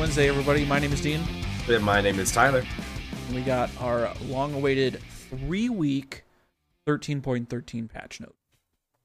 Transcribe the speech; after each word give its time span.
Wednesday, 0.00 0.30
everybody. 0.30 0.64
My 0.64 0.78
name 0.78 0.94
is 0.94 1.02
Dean. 1.02 1.20
And 1.68 1.84
my 1.84 2.00
name 2.00 2.18
is 2.18 2.32
Tyler. 2.32 2.64
And 3.26 3.36
we 3.36 3.42
got 3.42 3.68
our 3.78 4.10
long 4.28 4.54
awaited 4.54 4.98
three 5.28 5.68
week 5.68 6.24
13.13 6.86 7.86
patch 7.86 8.18
note. 8.18 8.34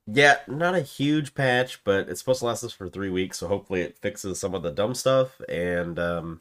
Yeah, 0.07 0.37
not 0.47 0.73
a 0.73 0.79
huge 0.79 1.35
patch, 1.35 1.83
but 1.83 2.07
it's 2.07 2.21
supposed 2.21 2.39
to 2.39 2.45
last 2.45 2.63
us 2.63 2.71
for 2.71 2.87
three 2.87 3.09
weeks, 3.09 3.39
so 3.39 3.49
hopefully 3.49 3.81
it 3.81 3.97
fixes 3.97 4.39
some 4.39 4.55
of 4.55 4.63
the 4.63 4.71
dumb 4.71 4.93
stuff 4.93 5.41
and 5.49 5.99
um, 5.99 6.39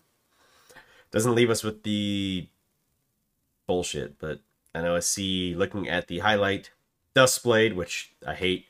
doesn't 1.11 1.35
leave 1.35 1.51
us 1.51 1.65
with 1.65 1.83
the 1.83 2.47
bullshit. 3.67 4.21
But 4.21 4.39
I 4.73 4.83
know 4.83 4.95
I 4.95 5.01
see 5.01 5.57
looking 5.57 5.89
at 5.89 6.07
the 6.07 6.21
highlight 6.21 6.71
Duskblade, 7.17 7.75
which 7.75 8.15
I 8.25 8.35
hate, 8.35 8.69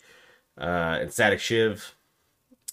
uh, 0.59 0.97
and 1.03 1.13
Static 1.13 1.41
Shiv. 1.41 1.95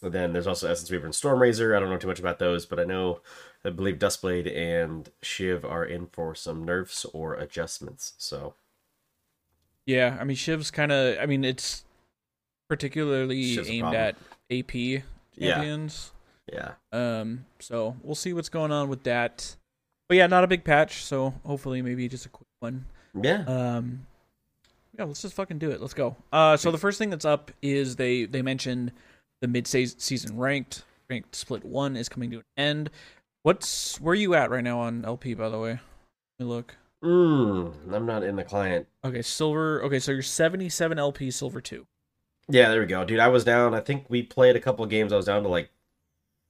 And 0.02 0.14
then 0.14 0.34
there's 0.34 0.48
also 0.48 0.70
Essence 0.70 0.90
Reaver 0.90 1.06
and 1.06 1.14
Stormrazor. 1.14 1.76
I 1.76 1.80
don't 1.80 1.90
know 1.90 1.98
too 1.98 2.08
much 2.08 2.20
about 2.20 2.40
those, 2.40 2.66
but 2.66 2.80
I 2.80 2.84
know 2.84 3.22
I 3.64 3.70
believe 3.70 4.00
Duskblade 4.00 4.52
and 4.56 5.10
Shiv 5.22 5.64
are 5.64 5.86
in 5.86 6.08
for 6.08 6.34
some 6.34 6.64
nerfs 6.64 7.06
or 7.06 7.36
adjustments. 7.36 8.14
So 8.18 8.56
Yeah, 9.86 10.18
I 10.20 10.24
mean 10.24 10.38
Shiv's 10.38 10.72
kind 10.72 10.92
of. 10.92 11.18
I 11.20 11.26
mean 11.28 11.44
it's 11.44 11.84
particularly 12.68 13.56
Shiv's 13.56 13.70
aimed 13.70 13.94
at 13.94 14.16
AP 14.52 14.72
champions. 15.38 16.12
Yeah. 16.52 16.74
yeah, 16.92 17.20
Um, 17.20 17.46
so 17.60 17.96
we'll 18.02 18.16
see 18.16 18.34
what's 18.34 18.50
going 18.50 18.72
on 18.72 18.90
with 18.90 19.04
that. 19.04 19.56
But 20.08 20.18
yeah, 20.18 20.28
not 20.28 20.44
a 20.44 20.48
big 20.48 20.64
patch, 20.64 21.06
so 21.06 21.34
hopefully 21.46 21.82
maybe 21.82 22.08
just 22.10 22.26
a 22.26 22.30
quick 22.30 22.48
one. 22.60 22.86
yeah. 23.22 23.44
Um, 23.46 24.08
yeah, 24.98 25.06
let's 25.06 25.22
just 25.22 25.36
fucking 25.36 25.58
do 25.58 25.72
it. 25.72 25.80
Let's 25.80 25.94
go. 25.94 26.18
Uh, 26.34 26.58
so 26.58 26.70
the 26.70 26.78
first 26.78 26.98
thing 26.98 27.10
that's 27.10 27.24
up 27.24 27.52
is 27.62 27.96
they 27.96 28.26
they 28.26 28.42
mentioned 28.42 28.92
the 29.42 29.48
mid 29.48 29.68
season 29.68 30.38
ranked 30.38 30.84
ranked 31.10 31.36
split 31.36 31.66
one 31.66 31.98
is 31.98 32.08
coming 32.08 32.32
to 32.32 32.38
an 32.38 32.44
end. 32.56 32.90
What's 33.44 34.00
where 34.00 34.14
are 34.14 34.16
you 34.16 34.34
at 34.36 34.50
right 34.50 34.64
now 34.64 34.80
on 34.80 35.04
LP? 35.04 35.34
By 35.34 35.50
the 35.50 35.60
way, 35.60 35.72
let 35.72 35.80
me 36.40 36.46
look. 36.46 36.76
Mm, 37.04 37.74
I'm 37.92 38.06
not 38.06 38.24
in 38.24 38.36
the 38.36 38.44
client. 38.44 38.88
Okay, 39.04 39.24
silver. 39.24 39.82
Okay, 39.84 40.00
so 40.00 40.12
you're 40.12 40.22
77 40.22 41.00
LP, 41.00 41.32
silver 41.32 41.60
two. 41.60 41.88
Yeah, 42.48 42.70
there 42.70 42.82
we 42.82 42.86
go, 42.86 43.04
dude. 43.04 43.20
I 43.20 43.28
was 43.28 43.44
down. 43.44 43.74
I 43.74 43.80
think 43.80 44.06
we 44.08 44.22
played 44.24 44.56
a 44.56 44.60
couple 44.60 44.84
of 44.84 44.92
games. 44.92 45.12
I 45.12 45.16
was 45.16 45.26
down 45.26 45.44
to 45.44 45.50
like 45.50 45.70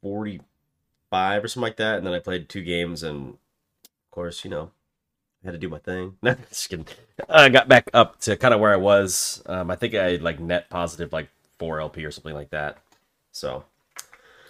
forty-five 0.02 1.44
or 1.44 1.47
something 1.47 1.67
like 1.67 1.78
that, 1.78 1.97
and 1.97 2.06
then 2.06 2.14
I 2.14 2.19
played 2.19 2.50
two 2.50 2.64
games, 2.64 3.03
and 3.03 3.30
of 3.30 4.12
course, 4.12 4.44
you 4.44 4.52
know, 4.52 4.72
I 5.44 5.47
had 5.47 5.52
to 5.52 5.58
do 5.58 5.69
my 5.69 5.80
thing. 5.80 6.17
No, 6.23 6.36
just 6.50 6.69
kidding. 6.69 6.88
I 7.30 7.50
got 7.50 7.67
back 7.67 7.89
up 7.94 8.19
to 8.22 8.36
kind 8.36 8.53
of 8.53 8.59
where 8.59 8.73
I 8.73 8.78
was. 8.78 9.42
Um, 9.45 9.72
I 9.72 9.75
think 9.75 9.94
I 9.95 10.16
like 10.16 10.39
net 10.39 10.69
positive 10.69 11.14
like 11.14 11.30
four 11.62 11.80
LP 11.80 12.04
or 12.04 12.09
something 12.12 12.34
like 12.34 12.50
that. 12.50 12.80
So 13.31 13.64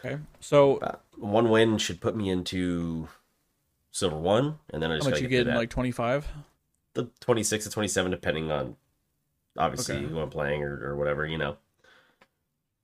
Okay, 0.04 0.18
so 0.40 0.78
uh, 0.78 0.96
one 1.18 1.50
win 1.50 1.78
should 1.78 2.00
put 2.02 2.16
me 2.16 2.30
into 2.30 3.08
silver 3.92 4.18
one, 4.18 4.58
and 4.72 4.82
then 4.82 4.90
I 4.90 4.96
how 4.96 5.00
just 5.00 5.10
much 5.12 5.22
you 5.22 5.28
get 5.28 5.46
get 5.46 5.56
like 5.56 5.70
25? 5.70 6.28
the 6.94 7.10
twenty-six 7.20 7.66
to 7.66 7.70
twenty-seven, 7.70 8.10
depending 8.12 8.50
on 8.52 8.78
obviously 9.58 9.98
Okay. 9.98 10.06
who 10.08 10.20
I'm 10.20 10.30
playing 10.30 10.64
or, 10.64 10.82
or 10.84 10.96
whatever, 10.96 11.26
you 11.28 11.38
know. 11.38 11.58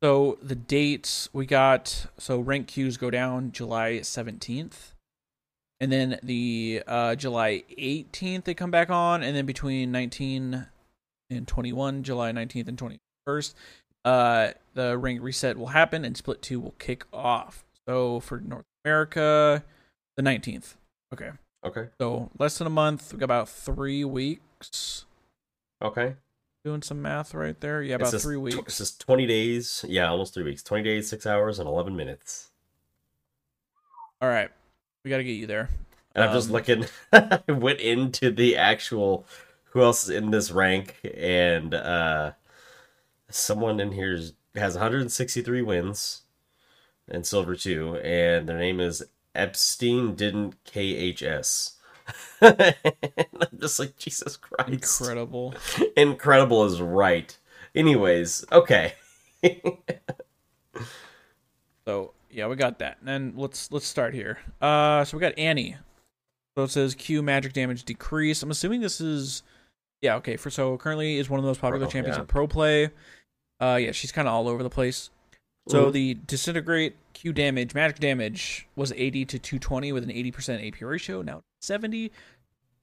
So 0.03 0.37
the 0.43 0.55
dates 0.55 1.29
we 1.33 1.45
got 1.45 2.05
so 2.17 2.39
rank 2.39 2.67
queues 2.67 2.97
go 2.97 3.09
down 3.09 3.51
July 3.51 3.99
17th. 4.03 4.91
And 5.79 5.91
then 5.91 6.19
the 6.21 6.83
uh 6.87 7.15
July 7.15 7.63
18th 7.79 8.43
they 8.43 8.53
come 8.53 8.71
back 8.71 8.89
on 8.89 9.23
and 9.23 9.35
then 9.35 9.45
between 9.45 9.91
19 9.91 10.67
and 11.29 11.47
21 11.47 12.03
July 12.03 12.31
19th 12.31 12.67
and 12.67 12.77
21st 13.27 13.53
uh 14.07 14.51
the 14.73 14.97
rank 14.97 15.21
reset 15.21 15.57
will 15.57 15.67
happen 15.67 16.05
and 16.05 16.15
split 16.15 16.41
2 16.41 16.59
will 16.59 16.75
kick 16.79 17.03
off. 17.11 17.65
So 17.87 18.19
for 18.19 18.39
North 18.39 18.65
America 18.85 19.63
the 20.15 20.23
19th. 20.23 20.75
Okay. 21.13 21.31
Okay. 21.65 21.87
So 21.99 22.29
less 22.39 22.57
than 22.57 22.67
a 22.67 22.71
month, 22.71 23.11
we 23.13 23.19
got 23.19 23.25
about 23.25 23.49
3 23.49 24.05
weeks. 24.05 25.05
Okay. 25.81 26.15
Doing 26.63 26.81
some 26.81 27.01
math 27.01 27.33
right 27.33 27.59
there. 27.61 27.81
Yeah, 27.81 27.95
about 27.95 28.09
says 28.09 28.23
3 28.23 28.35
tw- 28.37 28.41
weeks. 28.41 28.57
It 28.57 28.71
says 28.71 28.97
20 28.97 29.25
days. 29.25 29.85
Yeah, 29.87 30.09
almost 30.09 30.33
three 30.33 30.43
weeks. 30.43 30.61
20 30.63 30.83
days, 30.83 31.07
six 31.09 31.25
hours, 31.25 31.59
and 31.59 31.67
11 31.67 31.95
minutes. 31.95 32.51
All 34.21 34.29
right. 34.29 34.49
We 35.03 35.09
got 35.09 35.17
to 35.17 35.23
get 35.23 35.33
you 35.33 35.47
there. 35.47 35.69
And 36.15 36.23
I'm 36.25 36.33
just 36.33 36.47
Um, 36.49 36.53
looking. 36.53 36.85
I 37.13 37.39
went 37.47 37.79
into 37.79 38.31
the 38.31 38.57
actual 38.57 39.25
who 39.71 39.81
else 39.83 40.03
is 40.03 40.09
in 40.09 40.31
this 40.31 40.51
rank, 40.51 40.95
and 41.15 41.73
uh 41.73 42.31
someone 43.29 43.79
in 43.79 43.91
here 43.91 44.19
has 44.55 44.73
163 44.75 45.61
wins 45.61 46.21
and 47.07 47.25
silver 47.25 47.55
two, 47.55 47.97
and 47.97 48.47
their 48.47 48.57
name 48.57 48.79
is 48.79 49.03
Epstein 49.35 50.15
didn't 50.15 50.63
KHS. 50.65 51.73
I'm 52.41 53.59
just 53.59 53.79
like 53.79 53.97
Jesus 53.97 54.37
Christ. 54.37 55.01
Incredible. 55.01 55.53
Incredible 55.97 56.65
is 56.65 56.81
right. 56.81 57.37
Anyways, 57.75 58.45
okay. 58.51 58.93
So 61.87 62.11
yeah, 62.29 62.47
we 62.47 62.57
got 62.57 62.79
that. 62.79 62.97
And 62.99 63.07
then 63.07 63.33
let's 63.37 63.71
let's 63.71 63.87
start 63.87 64.13
here. 64.13 64.39
Uh, 64.61 65.05
so 65.05 65.15
we 65.15 65.21
got 65.21 65.39
Annie. 65.39 65.77
So 66.55 66.63
it 66.63 66.71
says 66.71 66.93
Q 66.95 67.23
magic 67.23 67.53
damage 67.53 67.85
decrease. 67.85 68.43
I'm 68.43 68.51
assuming 68.51 68.81
this 68.81 68.99
is, 68.99 69.41
yeah, 70.01 70.15
okay. 70.15 70.35
For 70.35 70.49
so 70.49 70.77
currently 70.77 71.17
is 71.17 71.29
one 71.29 71.39
of 71.39 71.45
the 71.45 71.47
most 71.47 71.61
popular 71.61 71.85
Pro, 71.85 71.91
champions 71.91 72.17
yeah. 72.17 72.21
in 72.21 72.27
pro 72.27 72.45
play. 72.45 72.89
Uh, 73.59 73.77
yeah, 73.81 73.91
she's 73.91 74.11
kind 74.11 74.27
of 74.27 74.33
all 74.33 74.47
over 74.47 74.61
the 74.63 74.69
place. 74.69 75.09
So 75.67 75.87
Mhm. 75.87 75.93
the 75.93 76.13
disintegrate 76.13 76.95
Q 77.13 77.33
damage, 77.33 77.73
magic 77.73 77.99
damage 77.99 78.67
was 78.75 78.93
80 78.93 79.25
to 79.25 79.39
220 79.39 79.91
with 79.91 80.03
an 80.03 80.11
80% 80.11 80.61
AP 80.63 80.85
ratio. 80.85 81.21
Now 81.21 81.43
70, 81.59 82.11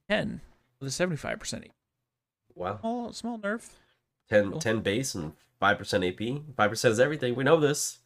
10 0.09 0.41
with 0.79 0.89
a 0.89 0.91
75% 0.91 1.63
AP. 1.65 1.71
wow. 2.53 2.77
Small, 2.79 3.13
small 3.13 3.39
nerf. 3.39 3.71
10, 4.29 4.51
Cool. 4.51 4.59
10 4.59 4.81
base 4.81 5.15
and 5.15 5.33
5% 5.59 6.03
AP. 6.03 6.43
5% 6.55 6.91
is 6.91 6.99
everything. 6.99 7.35
We 7.35 7.43
know 7.43 7.59
this. 7.59 7.99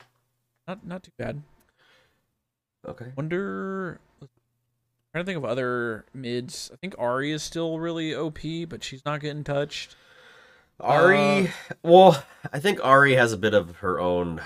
Not 0.68 0.86
not 0.86 1.04
too 1.04 1.12
bad. 1.18 1.42
Okay. 2.88 3.12
Wonder. 3.18 4.00
trying 5.12 5.26
to 5.26 5.26
think 5.26 5.38
of 5.38 5.46
other 5.46 6.06
mids. 6.14 6.70
I 6.72 6.76
think 6.78 6.96
Ahri 6.98 7.34
is 7.34 7.42
still 7.42 7.80
really 7.80 8.14
OP, 8.14 8.66
but 8.66 8.84
she's 8.84 9.04
not 9.06 9.22
getting 9.22 9.44
touched. 9.44 9.96
Ahri, 10.80 11.48
Uh, 11.48 11.52
well, 11.84 12.24
I 12.52 12.60
think 12.60 12.80
Ahri 12.80 13.16
has 13.16 13.34
a 13.34 13.38
bit 13.38 13.54
of 13.54 13.78
her 13.78 14.00
own 14.00 14.42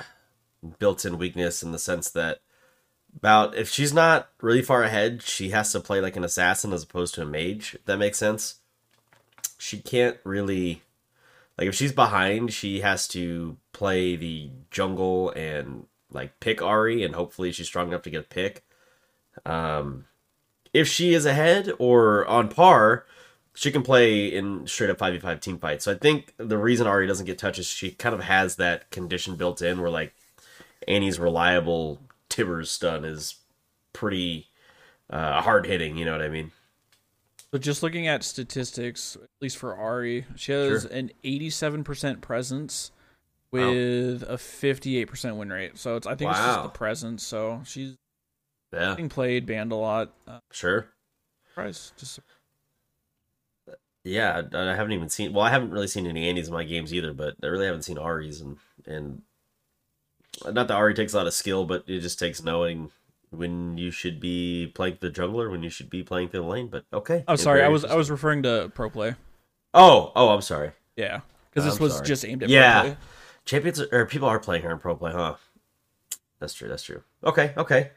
built-in 0.80 1.18
weakness 1.18 1.62
in 1.62 1.72
the 1.72 1.80
sense 1.80 2.10
that 2.12 2.40
about 3.16 3.56
if 3.56 3.70
she's 3.70 3.94
not 3.94 4.30
really 4.42 4.62
far 4.62 4.84
ahead, 4.84 5.22
she 5.22 5.50
has 5.50 5.72
to 5.72 5.80
play 5.80 6.02
like 6.02 6.16
an 6.16 6.24
assassin 6.24 6.74
as 6.74 6.84
opposed 6.84 7.14
to 7.16 7.22
a 7.22 7.26
mage. 7.26 7.76
If 7.76 7.86
that 7.86 7.98
makes 7.98 8.18
sense. 8.18 8.56
She 9.58 9.80
can't 9.80 10.18
really 10.24 10.82
like 11.58 11.68
if 11.68 11.76
she's 11.76 11.92
behind, 11.92 12.52
she 12.52 12.82
has 12.82 13.08
to 13.10 13.58
play 13.72 14.16
the 14.16 14.50
jungle 14.72 15.30
and 15.32 15.86
like 16.12 16.40
pick 16.40 16.60
Ahri, 16.60 17.06
and 17.06 17.16
hopefully 17.16 17.52
she's 17.52 17.68
strong 17.68 17.90
enough 17.90 18.02
to 18.04 18.10
get 18.10 18.22
a 18.26 18.28
pick. 18.28 18.66
Um, 19.46 20.06
if 20.74 20.88
she 20.88 21.14
is 21.14 21.26
ahead 21.26 21.72
or 21.80 22.26
on 22.28 22.50
par, 22.50 23.06
she 23.56 23.72
can 23.72 23.84
play 23.84 24.28
in 24.28 24.66
straight 24.68 24.90
up 24.90 24.98
5v5 24.98 25.40
team 25.40 25.60
fights. 25.60 25.86
So 25.86 25.92
I 25.92 25.96
think 25.96 26.34
the 26.38 26.58
reason 26.58 26.88
Ahri 26.88 27.08
doesn't 27.08 27.26
get 27.26 27.38
touches, 27.38 27.68
she 27.68 27.92
kind 27.92 28.16
of 28.16 28.22
has 28.22 28.56
that 28.56 28.90
condition 28.92 29.36
built 29.36 29.62
in 29.62 29.80
where 29.82 29.92
like 29.92 30.14
Annie's 30.88 31.20
reliable 31.20 32.00
Tibbers 32.30 32.72
stun 32.72 33.06
is 33.06 33.36
pretty 33.94 34.48
uh, 35.10 35.42
hard 35.42 35.66
hitting, 35.68 35.98
you 35.98 36.06
know 36.06 36.14
what 36.14 36.22
I 36.22 36.30
mean? 36.30 36.52
So 37.52 37.60
just 37.60 37.84
looking 37.84 38.08
at 38.08 38.24
statistics, 38.24 39.16
at 39.16 39.30
least 39.40 39.58
for 39.58 39.76
Ahri, 39.76 40.26
she 40.36 40.52
has 40.52 40.84
Sure. 40.84 40.92
an 40.92 41.12
87% 41.24 42.22
presence 42.22 42.92
Wow. 43.52 43.70
with 43.70 44.24
a 44.24 44.38
58% 44.40 45.38
win 45.38 45.52
rate. 45.52 45.78
So 45.78 45.96
it's 45.96 46.08
I 46.08 46.16
think 46.16 46.32
it's 46.32 46.40
just 46.40 46.64
the 46.64 46.70
presence. 46.70 47.24
So 47.24 47.62
she's 47.64 47.96
Yeah, 48.72 48.90
getting 48.92 49.10
played, 49.10 49.46
banned 49.46 49.72
a 49.72 49.76
lot. 49.76 50.12
Uh, 50.28 50.40
sure. 50.52 50.88
surprise, 51.50 51.94
just 51.96 52.20
Yeah, 54.04 54.42
I 54.54 54.76
haven't 54.76 54.92
even 54.92 55.10
seen. 55.10 55.34
Well, 55.34 55.46
I 55.46 55.50
haven't 55.50 55.72
really 55.72 55.88
seen 55.88 56.06
any 56.08 56.28
Annies 56.28 56.48
in 56.50 56.54
my 56.54 56.64
games 56.66 56.94
either, 56.94 57.14
but 57.14 57.36
I 57.42 57.48
really 57.48 57.66
haven't 57.66 57.84
seen 57.84 57.98
Ahri's, 57.98 58.42
and 58.42 58.58
and 58.86 59.22
not 60.44 60.68
that 60.68 60.78
Ahri 60.78 60.96
takes 60.96 61.14
a 61.14 61.18
lot 61.18 61.28
of 61.28 61.34
skill, 61.34 61.66
but 61.66 61.84
it 61.88 62.00
just 62.02 62.20
takes 62.20 62.44
knowing 62.44 62.92
when 63.30 63.78
you 63.78 63.92
should 63.92 64.20
be 64.20 64.72
playing 64.76 64.98
the 65.00 65.10
jungler, 65.10 65.50
when 65.50 65.64
you 65.64 65.70
should 65.70 65.90
be 65.90 66.04
playing 66.04 66.30
through 66.30 66.42
the 66.42 66.48
lane. 66.48 66.68
But 66.68 66.84
okay. 66.92 67.24
Oh, 67.28 67.36
sorry. 67.36 67.64
I 67.64 67.70
was 67.70 67.86
I 67.86 67.96
was 67.96 68.12
referring 68.12 68.44
to 68.44 68.72
pro 68.76 68.90
play. 68.90 69.16
Oh, 69.74 70.12
oh, 70.16 70.30
I'm 70.30 70.42
sorry. 70.42 70.72
Yeah, 70.98 71.22
because 71.50 71.66
this 71.66 71.78
I'm 71.78 71.84
was 71.84 71.94
sorry. 71.96 72.06
just 72.06 72.26
aimed 72.26 72.44
at 72.44 72.50
Yeah. 72.50 72.82
pro 72.82 72.90
play. 72.92 72.98
Champions 73.46 73.82
or 73.82 74.06
people 74.06 74.28
are 74.28 74.40
playing 74.40 74.64
her 74.64 74.72
in 74.72 74.80
pro 74.80 74.96
play, 74.96 75.12
huh? 75.14 75.36
That's 76.40 76.54
true. 76.54 76.68
That's 76.68 76.84
true. 76.84 77.04
Okay. 77.24 77.54
Okay. 77.58 77.92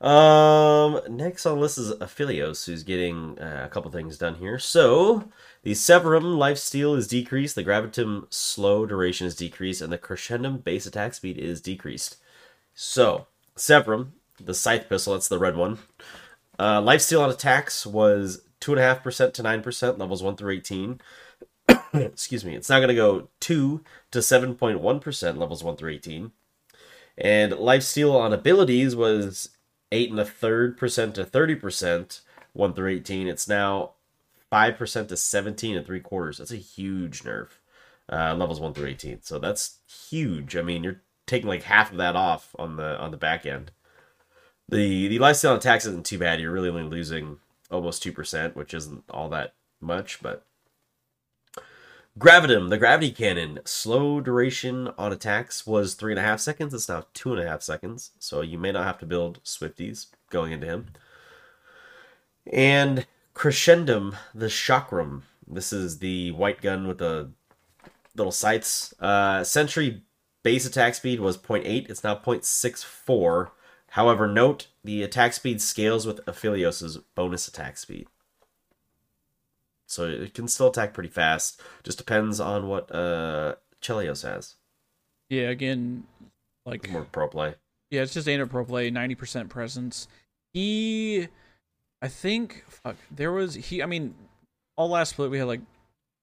Um, 0.00 1.00
next 1.10 1.44
on 1.44 1.56
the 1.56 1.60
list 1.60 1.76
is 1.76 1.92
Aphelios, 1.94 2.64
who's 2.64 2.82
getting 2.82 3.38
uh, 3.38 3.64
a 3.66 3.68
couple 3.68 3.90
things 3.90 4.16
done 4.16 4.36
here. 4.36 4.58
So 4.58 5.28
the 5.62 5.72
Severum 5.72 6.38
lifesteal 6.38 6.96
is 6.96 7.06
decreased, 7.06 7.54
the 7.54 7.64
Gravitum 7.64 8.32
slow 8.32 8.86
duration 8.86 9.26
is 9.26 9.36
decreased, 9.36 9.82
and 9.82 9.92
the 9.92 9.98
Crescendum 9.98 10.64
base 10.64 10.86
attack 10.86 11.12
speed 11.12 11.36
is 11.36 11.60
decreased. 11.60 12.16
So 12.74 13.26
Severum, 13.56 14.12
the 14.42 14.54
scythe 14.54 14.88
pistol. 14.88 15.12
That's 15.12 15.28
the 15.28 15.38
red 15.38 15.56
one. 15.56 15.78
Uh, 16.58 16.80
lifesteal 16.80 17.22
on 17.22 17.30
attacks 17.30 17.86
was 17.86 18.42
two 18.58 18.72
and 18.72 18.80
a 18.80 18.82
half 18.82 19.02
percent 19.02 19.34
to 19.34 19.42
nine 19.42 19.62
percent, 19.62 19.98
levels 19.98 20.22
one 20.22 20.36
through 20.36 20.54
eighteen. 20.54 21.00
Excuse 21.92 22.44
me. 22.44 22.54
It's 22.54 22.70
now 22.70 22.78
going 22.78 22.88
to 22.88 22.94
go 22.94 23.28
two 23.38 23.82
to 24.12 24.22
seven 24.22 24.54
point 24.54 24.80
one 24.80 25.00
percent, 25.00 25.38
levels 25.38 25.62
one 25.62 25.76
through 25.76 25.92
eighteen. 25.92 26.32
And 27.18 27.52
lifesteal 27.52 28.14
on 28.14 28.32
abilities 28.32 28.96
was 28.96 29.50
eight 29.92 30.10
and 30.10 30.20
a 30.20 30.24
third 30.24 30.76
percent 30.76 31.14
to 31.16 31.24
thirty 31.24 31.54
percent, 31.54 32.20
one 32.52 32.74
through 32.74 32.90
eighteen. 32.90 33.26
It's 33.26 33.48
now 33.48 33.92
five 34.50 34.76
percent 34.76 35.08
to 35.08 35.16
seventeen 35.16 35.76
and 35.76 35.86
three 35.86 36.00
quarters. 36.00 36.38
That's 36.38 36.52
a 36.52 36.56
huge 36.56 37.22
nerf. 37.22 37.48
Uh, 38.12 38.34
levels 38.34 38.60
one 38.60 38.74
through 38.74 38.88
eighteen. 38.88 39.20
So 39.22 39.38
that's 39.38 39.78
huge. 40.08 40.56
I 40.56 40.62
mean, 40.62 40.82
you're 40.82 41.02
taking 41.26 41.48
like 41.48 41.62
half 41.62 41.92
of 41.92 41.98
that 41.98 42.16
off 42.16 42.54
on 42.58 42.76
the 42.76 42.98
on 42.98 43.10
the 43.10 43.16
back 43.16 43.46
end. 43.46 43.70
The 44.68 45.08
the 45.08 45.18
lifestyle 45.18 45.54
on 45.54 45.60
tax 45.60 45.86
isn't 45.86 46.06
too 46.06 46.18
bad. 46.18 46.40
You're 46.40 46.52
really 46.52 46.68
only 46.68 46.82
losing 46.82 47.38
almost 47.70 48.02
two 48.02 48.12
percent, 48.12 48.56
which 48.56 48.74
isn't 48.74 49.04
all 49.10 49.28
that 49.30 49.54
much, 49.80 50.20
but 50.22 50.44
Gravitum, 52.18 52.70
the 52.70 52.78
gravity 52.78 53.12
cannon, 53.12 53.60
slow 53.64 54.20
duration 54.20 54.88
on 54.98 55.12
attacks 55.12 55.64
was 55.64 55.94
three 55.94 56.12
and 56.12 56.18
a 56.18 56.22
half 56.22 56.40
seconds. 56.40 56.74
It's 56.74 56.88
now 56.88 57.04
two 57.14 57.32
and 57.32 57.40
a 57.40 57.48
half 57.48 57.62
seconds, 57.62 58.10
so 58.18 58.40
you 58.40 58.58
may 58.58 58.72
not 58.72 58.84
have 58.84 58.98
to 58.98 59.06
build 59.06 59.42
Swifties 59.44 60.06
going 60.28 60.50
into 60.52 60.66
him. 60.66 60.86
And 62.52 63.06
Crescendum, 63.34 64.16
the 64.34 64.46
Chakram. 64.46 65.22
This 65.46 65.72
is 65.72 66.00
the 66.00 66.32
white 66.32 66.60
gun 66.60 66.88
with 66.88 66.98
the 66.98 67.30
little 68.16 68.32
sights. 68.32 68.92
Uh, 68.98 69.44
Sentry 69.44 70.02
base 70.42 70.66
attack 70.66 70.96
speed 70.96 71.20
was 71.20 71.38
0.8. 71.38 71.88
It's 71.88 72.04
now 72.04 72.16
0.64. 72.16 73.50
However, 73.90 74.26
note 74.26 74.66
the 74.82 75.04
attack 75.04 75.32
speed 75.32 75.62
scales 75.62 76.06
with 76.06 76.20
Aphelios's 76.28 76.98
bonus 77.14 77.46
attack 77.46 77.78
speed 77.78 78.08
so 79.90 80.08
it 80.08 80.34
can 80.34 80.48
still 80.48 80.68
attack 80.68 80.94
pretty 80.94 81.08
fast. 81.08 81.60
Just 81.82 81.98
depends 81.98 82.40
on 82.40 82.68
what 82.68 82.94
uh 82.94 83.54
Chelios 83.82 84.22
has. 84.22 84.56
Yeah, 85.28 85.48
again, 85.48 86.04
like 86.66 86.90
more 86.90 87.06
pro 87.10 87.28
play. 87.28 87.54
Yeah, 87.90 88.02
it's 88.02 88.14
just 88.14 88.28
a 88.28 88.46
pro 88.46 88.64
play, 88.64 88.90
ninety 88.90 89.14
percent 89.14 89.48
presence. 89.48 90.08
He, 90.52 91.28
I 92.02 92.08
think, 92.08 92.64
fuck, 92.68 92.96
there 93.10 93.32
was 93.32 93.54
he. 93.54 93.82
I 93.82 93.86
mean, 93.86 94.14
all 94.76 94.88
last 94.88 95.10
split 95.10 95.30
we 95.30 95.38
had 95.38 95.46
like, 95.46 95.60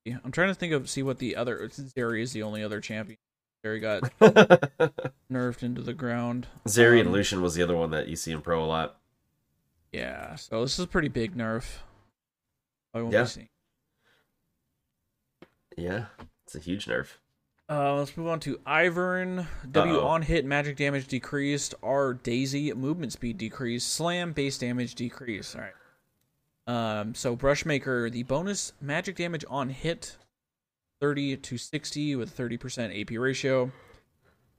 yeah, 0.05 0.17
I'm 0.23 0.31
trying 0.31 0.49
to 0.49 0.55
think 0.55 0.73
of 0.73 0.89
see 0.89 1.03
what 1.03 1.19
the 1.19 1.35
other 1.35 1.67
Zeri 1.69 2.21
is 2.21 2.33
the 2.33 2.43
only 2.43 2.63
other 2.63 2.81
champion. 2.81 3.17
Zeri 3.65 3.81
got 3.81 4.01
nerfed 5.31 5.63
into 5.63 5.81
the 5.81 5.93
ground. 5.93 6.47
Zeri 6.67 6.99
um, 7.01 7.07
and 7.07 7.11
Lucian 7.11 7.41
was 7.41 7.55
the 7.55 7.63
other 7.63 7.75
one 7.75 7.91
that 7.91 8.07
you 8.07 8.15
see 8.15 8.31
in 8.31 8.41
pro 8.41 8.63
a 8.63 8.65
lot. 8.65 8.97
Yeah, 9.91 10.35
so 10.35 10.61
this 10.61 10.73
is 10.77 10.85
a 10.85 10.87
pretty 10.87 11.07
big 11.07 11.35
nerf. 11.35 11.77
I 12.93 13.01
won't 13.01 13.13
yeah. 13.13 13.23
be 13.23 13.29
seeing. 13.29 13.49
Yeah, 15.77 16.05
it's 16.43 16.55
a 16.55 16.59
huge 16.59 16.85
nerf. 16.85 17.07
Uh, 17.69 17.95
let's 17.95 18.15
move 18.15 18.27
on 18.27 18.39
to 18.41 18.57
Ivern. 18.65 19.45
W 19.69 19.97
Uh-oh. 19.97 20.07
on 20.07 20.21
hit 20.21 20.45
magic 20.45 20.77
damage 20.77 21.07
decreased. 21.07 21.75
R 21.83 22.13
Daisy 22.13 22.73
movement 22.73 23.11
speed 23.11 23.37
decreased. 23.37 23.93
Slam 23.93 24.31
base 24.31 24.57
damage 24.57 24.95
decreased. 24.95 25.55
All 25.55 25.61
right. 25.61 25.73
Um, 26.99 27.13
so 27.15 27.35
Brushmaker, 27.35 28.11
the 28.11 28.23
bonus 28.23 28.73
magic 28.81 29.15
damage 29.17 29.45
on 29.49 29.69
hit, 29.69 30.17
thirty 31.01 31.35
to 31.37 31.57
sixty 31.57 32.15
with 32.15 32.31
thirty 32.31 32.57
percent 32.57 32.93
AP 32.93 33.11
ratio. 33.17 33.71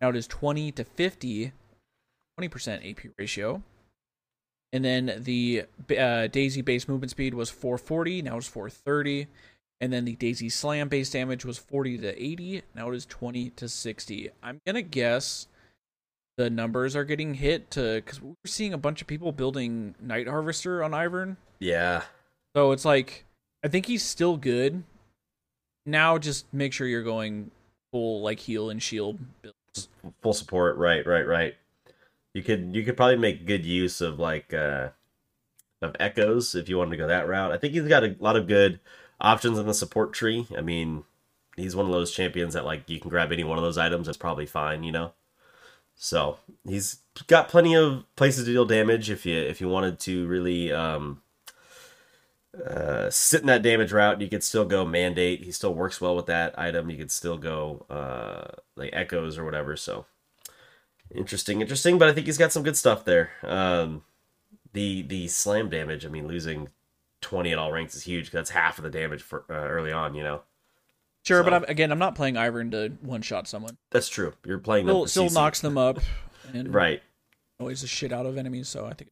Now 0.01 0.11
it 0.11 0.17
is 0.17 0.27
twenty 0.27 0.71
to 0.73 0.85
50, 0.85 1.53
20 2.37 2.49
percent 2.49 2.85
AP 2.85 3.11
ratio. 3.19 3.63
And 4.73 4.85
then 4.85 5.23
the 5.25 5.65
uh, 5.99 6.27
Daisy 6.27 6.61
base 6.61 6.87
movement 6.89 7.11
speed 7.11 7.33
was 7.33 7.49
440. 7.49 8.21
Now 8.21 8.37
it's 8.37 8.47
430. 8.47 9.27
And 9.81 9.93
then 9.93 10.05
the 10.05 10.17
Daisy 10.17 10.49
Slam 10.49 10.89
base 10.89 11.11
damage 11.11 11.45
was 11.45 11.59
40 11.59 11.99
to 11.99 12.23
80. 12.23 12.63
Now 12.75 12.91
it 12.91 12.97
is 12.97 13.07
20 13.07 13.51
to 13.51 13.69
60. 13.69 14.31
I'm 14.43 14.61
going 14.67 14.75
to 14.75 14.83
guess 14.83 15.47
the 16.37 16.51
numbers 16.51 16.97
are 16.97 17.05
getting 17.05 17.35
hit 17.35 17.71
to 17.73 17.97
because 17.97 18.21
we're 18.21 18.35
seeing 18.47 18.73
a 18.73 18.79
bunch 18.79 19.01
of 19.01 19.07
people 19.07 19.33
building 19.33 19.95
Night 20.01 20.27
Harvester 20.27 20.83
on 20.83 20.93
Ivern. 20.93 21.37
Yeah. 21.61 22.03
So 22.57 22.73
it's 22.73 22.85
like, 22.85 23.25
I 23.65 23.69
think 23.69 23.87
he's 23.87 24.03
still 24.03 24.37
good. 24.37 24.83
Now 25.87 26.19
just 26.19 26.53
make 26.53 26.73
sure 26.73 26.87
you're 26.87 27.03
going 27.03 27.51
full 27.93 28.21
like 28.21 28.41
heal 28.41 28.71
and 28.71 28.83
shield 28.83 29.19
builds. 29.43 29.89
Full 30.23 30.33
support, 30.33 30.77
right, 30.77 31.07
right, 31.07 31.27
right. 31.27 31.55
You 32.35 32.43
could 32.43 32.75
you 32.75 32.85
could 32.85 32.97
probably 32.97 33.17
make 33.17 33.47
good 33.47 33.65
use 33.65 34.01
of 34.01 34.19
like 34.19 34.53
uh 34.53 34.89
of 35.81 35.97
echoes 35.99 36.55
if 36.55 36.69
you 36.69 36.77
wanted 36.77 36.91
to 36.93 36.97
go 36.97 37.09
that 37.09 37.29
route. 37.29 37.53
I 37.53 37.57
think 37.57 37.75
he's 37.75 37.85
got 37.85 38.05
a 38.05 38.17
lot 38.21 38.37
of 38.37 38.47
good 38.47 38.81
options 39.21 39.59
in 39.59 39.67
the 39.67 39.75
support 39.75 40.13
tree. 40.13 40.47
I 40.57 40.61
mean, 40.61 41.05
he's 41.57 41.77
one 41.77 41.87
of 41.87 41.93
those 41.93 42.13
champions 42.13 42.55
that 42.55 42.65
like 42.65 42.89
you 42.89 43.01
can 43.01 43.11
grab 43.11 43.33
any 43.33 43.45
one 43.45 43.59
of 43.59 43.65
those 43.65 43.79
items. 43.79 44.07
That's 44.07 44.19
probably 44.19 44.47
fine, 44.47 44.85
you 44.85 44.93
know. 44.93 45.13
So 45.97 46.39
he's 46.65 46.99
got 47.27 47.49
plenty 47.49 47.75
of 47.75 48.05
places 48.15 48.45
to 48.45 48.53
deal 48.53 48.65
damage 48.65 49.11
if 49.11 49.27
you 49.27 49.37
if 49.37 49.61
you 49.61 49.69
wanted 49.69 49.99
to 50.01 50.27
really 50.29 50.73
um, 50.73 51.23
uh, 52.65 53.11
sit 53.11 53.41
in 53.41 53.49
that 53.49 53.63
damage 53.63 53.93
route. 53.93 54.21
You 54.21 54.29
could 54.29 54.45
still 54.45 54.65
go 54.65 54.85
mandate. 54.85 55.43
He 55.43 55.53
still 55.53 55.75
works 55.75 56.01
well 56.01 56.15
with 56.15 56.27
that 56.27 56.57
item. 56.59 56.89
You 56.89 56.97
could 56.97 57.11
still 57.11 57.37
go 57.37 57.85
uh, 57.91 58.57
like 58.77 58.91
echoes 58.93 59.37
or 59.37 59.45
whatever. 59.45 59.77
So 59.77 60.07
interesting, 61.13 61.61
interesting. 61.61 61.99
But 61.99 62.09
I 62.09 62.13
think 62.13 62.27
he's 62.27 62.39
got 62.39 62.53
some 62.53 62.63
good 62.63 62.77
stuff 62.77 63.05
there. 63.05 63.31
Um, 63.43 64.05
the 64.73 65.03
the 65.03 65.27
slam 65.27 65.69
damage. 65.69 66.07
I 66.07 66.09
mean, 66.09 66.29
losing 66.29 66.69
20 67.21 67.53
at 67.53 67.59
all 67.59 67.73
ranks 67.73 67.95
is 67.95 68.03
huge 68.03 68.27
because 68.27 68.39
that's 68.39 68.51
half 68.51 68.79
of 68.79 68.85
the 68.85 68.91
damage 68.91 69.23
for 69.23 69.45
uh, 69.51 69.55
early 69.55 69.93
on, 69.93 70.15
you 70.15 70.23
know. 70.23 70.43
Sure, 71.25 71.41
so, 71.41 71.45
but 71.45 71.55
I'm, 71.55 71.65
again, 71.65 71.93
I'm 71.93 71.99
not 71.99 72.15
playing 72.15 72.35
Ivern 72.35 72.71
to 72.71 72.93
one 73.03 73.23
shot 73.23 73.49
someone. 73.49 73.77
That's 73.91 74.09
true. 74.09 74.33
You're 74.45 74.59
playing 74.59 74.87
still, 74.87 75.01
them 75.01 75.09
still 75.09 75.31
knocks 75.31 75.61
them 75.61 75.77
up, 75.77 75.99
and 76.55 76.73
right. 76.73 77.03
Always 77.61 77.81
the 77.81 77.87
shit 77.89 78.13
out 78.13 78.25
of 78.25 78.39
enemies, 78.39 78.69
so 78.69 78.87
I 78.87 78.95
think 78.95 79.11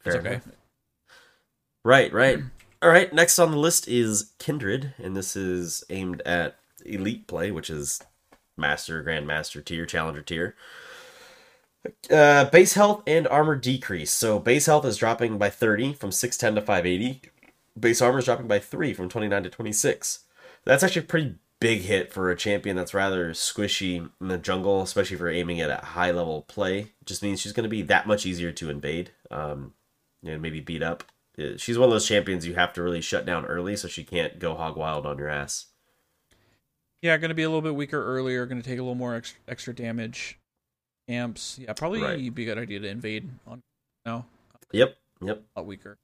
Fair 0.00 0.14
it's 0.14 0.20
okay. 0.20 0.34
Enough. 0.34 0.48
Right, 1.84 2.12
right. 2.12 2.38
all 2.82 2.90
right. 2.90 3.12
Next 3.12 3.38
on 3.38 3.50
the 3.50 3.56
list 3.56 3.88
is 3.88 4.32
Kindred, 4.38 4.94
and 4.98 5.16
this 5.16 5.34
is 5.36 5.82
aimed 5.90 6.22
at 6.22 6.56
elite 6.84 7.26
play, 7.26 7.50
which 7.50 7.70
is 7.70 8.00
master, 8.56 9.02
grandmaster 9.04 9.64
tier, 9.64 9.84
challenger 9.84 10.22
tier. 10.22 10.54
Uh, 12.10 12.44
base 12.46 12.74
health 12.74 13.02
and 13.06 13.26
armor 13.28 13.56
decrease. 13.56 14.10
So 14.10 14.38
base 14.38 14.66
health 14.66 14.84
is 14.84 14.96
dropping 14.96 15.38
by 15.38 15.50
30 15.50 15.94
from 15.94 16.12
610 16.12 16.60
to 16.60 16.66
580. 16.66 17.22
Base 17.78 18.00
armor 18.00 18.18
is 18.18 18.24
dropping 18.24 18.48
by 18.48 18.58
3 18.58 18.94
from 18.94 19.08
29 19.08 19.42
to 19.42 19.50
26. 19.50 20.20
That's 20.64 20.82
actually 20.82 21.02
a 21.02 21.06
pretty 21.06 21.34
big 21.60 21.82
hit 21.82 22.12
for 22.12 22.30
a 22.30 22.36
champion 22.36 22.76
that's 22.76 22.94
rather 22.94 23.30
squishy 23.30 24.08
in 24.20 24.28
the 24.28 24.38
jungle, 24.38 24.82
especially 24.82 25.14
if 25.14 25.20
you're 25.20 25.30
aiming 25.30 25.60
at 25.60 25.70
a 25.70 25.84
high 25.84 26.10
level 26.10 26.42
play. 26.42 26.78
It 26.78 27.06
just 27.06 27.22
means 27.22 27.40
she's 27.40 27.52
going 27.52 27.64
to 27.64 27.70
be 27.70 27.82
that 27.82 28.06
much 28.06 28.26
easier 28.26 28.52
to 28.52 28.70
invade 28.70 29.10
um, 29.30 29.74
and 30.24 30.42
maybe 30.42 30.60
beat 30.60 30.82
up. 30.82 31.04
Uh, 31.38 31.56
she's 31.56 31.78
one 31.78 31.88
of 31.88 31.92
those 31.92 32.08
champions 32.08 32.46
you 32.46 32.54
have 32.54 32.72
to 32.74 32.82
really 32.82 33.00
shut 33.00 33.26
down 33.26 33.44
early 33.44 33.76
so 33.76 33.88
she 33.88 34.04
can't 34.04 34.38
go 34.38 34.54
hog 34.54 34.76
wild 34.76 35.06
on 35.06 35.18
your 35.18 35.28
ass. 35.28 35.66
Yeah, 37.02 37.16
going 37.18 37.28
to 37.28 37.34
be 37.34 37.42
a 37.42 37.48
little 37.48 37.62
bit 37.62 37.74
weaker 37.74 38.02
earlier, 38.02 38.46
going 38.46 38.60
to 38.60 38.68
take 38.68 38.78
a 38.78 38.82
little 38.82 38.94
more 38.94 39.14
extra, 39.14 39.38
extra 39.46 39.74
damage 39.74 40.38
camps. 41.08 41.58
Yeah, 41.60 41.72
probably 41.72 42.02
right. 42.02 42.34
be 42.34 42.42
a 42.42 42.46
good 42.46 42.58
idea 42.58 42.80
to 42.80 42.88
invade 42.88 43.28
on 43.46 43.62
now. 44.04 44.26
Yep, 44.72 44.96
yep. 45.22 45.42
A 45.54 45.60
lot 45.60 45.66
weaker. 45.66 45.98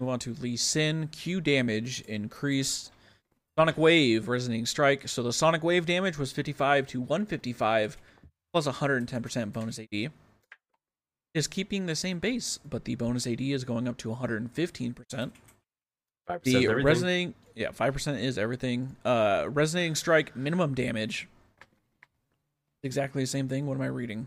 Move 0.00 0.10
on 0.10 0.18
to 0.20 0.34
Lee 0.34 0.56
Sin. 0.56 1.08
Q 1.08 1.40
damage 1.40 2.00
increased. 2.02 2.92
Sonic 3.56 3.76
Wave, 3.76 4.28
Resonating 4.28 4.66
Strike. 4.66 5.06
So 5.08 5.22
the 5.22 5.32
Sonic 5.32 5.62
Wave 5.62 5.86
damage 5.86 6.18
was 6.18 6.32
55 6.32 6.86
to 6.88 7.00
155 7.00 7.96
plus 8.52 8.66
110% 8.66 9.52
bonus 9.52 9.78
AD. 9.78 10.10
Is 11.34 11.46
keeping 11.46 11.86
the 11.86 11.94
same 11.94 12.18
base, 12.18 12.58
but 12.68 12.84
the 12.84 12.94
bonus 12.94 13.26
AD 13.26 13.40
is 13.40 13.64
going 13.64 13.88
up 13.88 13.96
to 13.98 14.08
115%. 14.08 15.30
The 16.44 16.68
resonating, 16.68 17.34
yeah, 17.54 17.70
five 17.72 17.92
percent 17.92 18.18
is 18.20 18.38
everything. 18.38 18.96
Uh, 19.04 19.46
resonating 19.48 19.94
strike 19.94 20.36
minimum 20.36 20.74
damage 20.74 21.28
exactly 22.82 23.22
the 23.22 23.26
same 23.26 23.48
thing. 23.48 23.66
What 23.66 23.74
am 23.74 23.82
I 23.82 23.86
reading? 23.86 24.26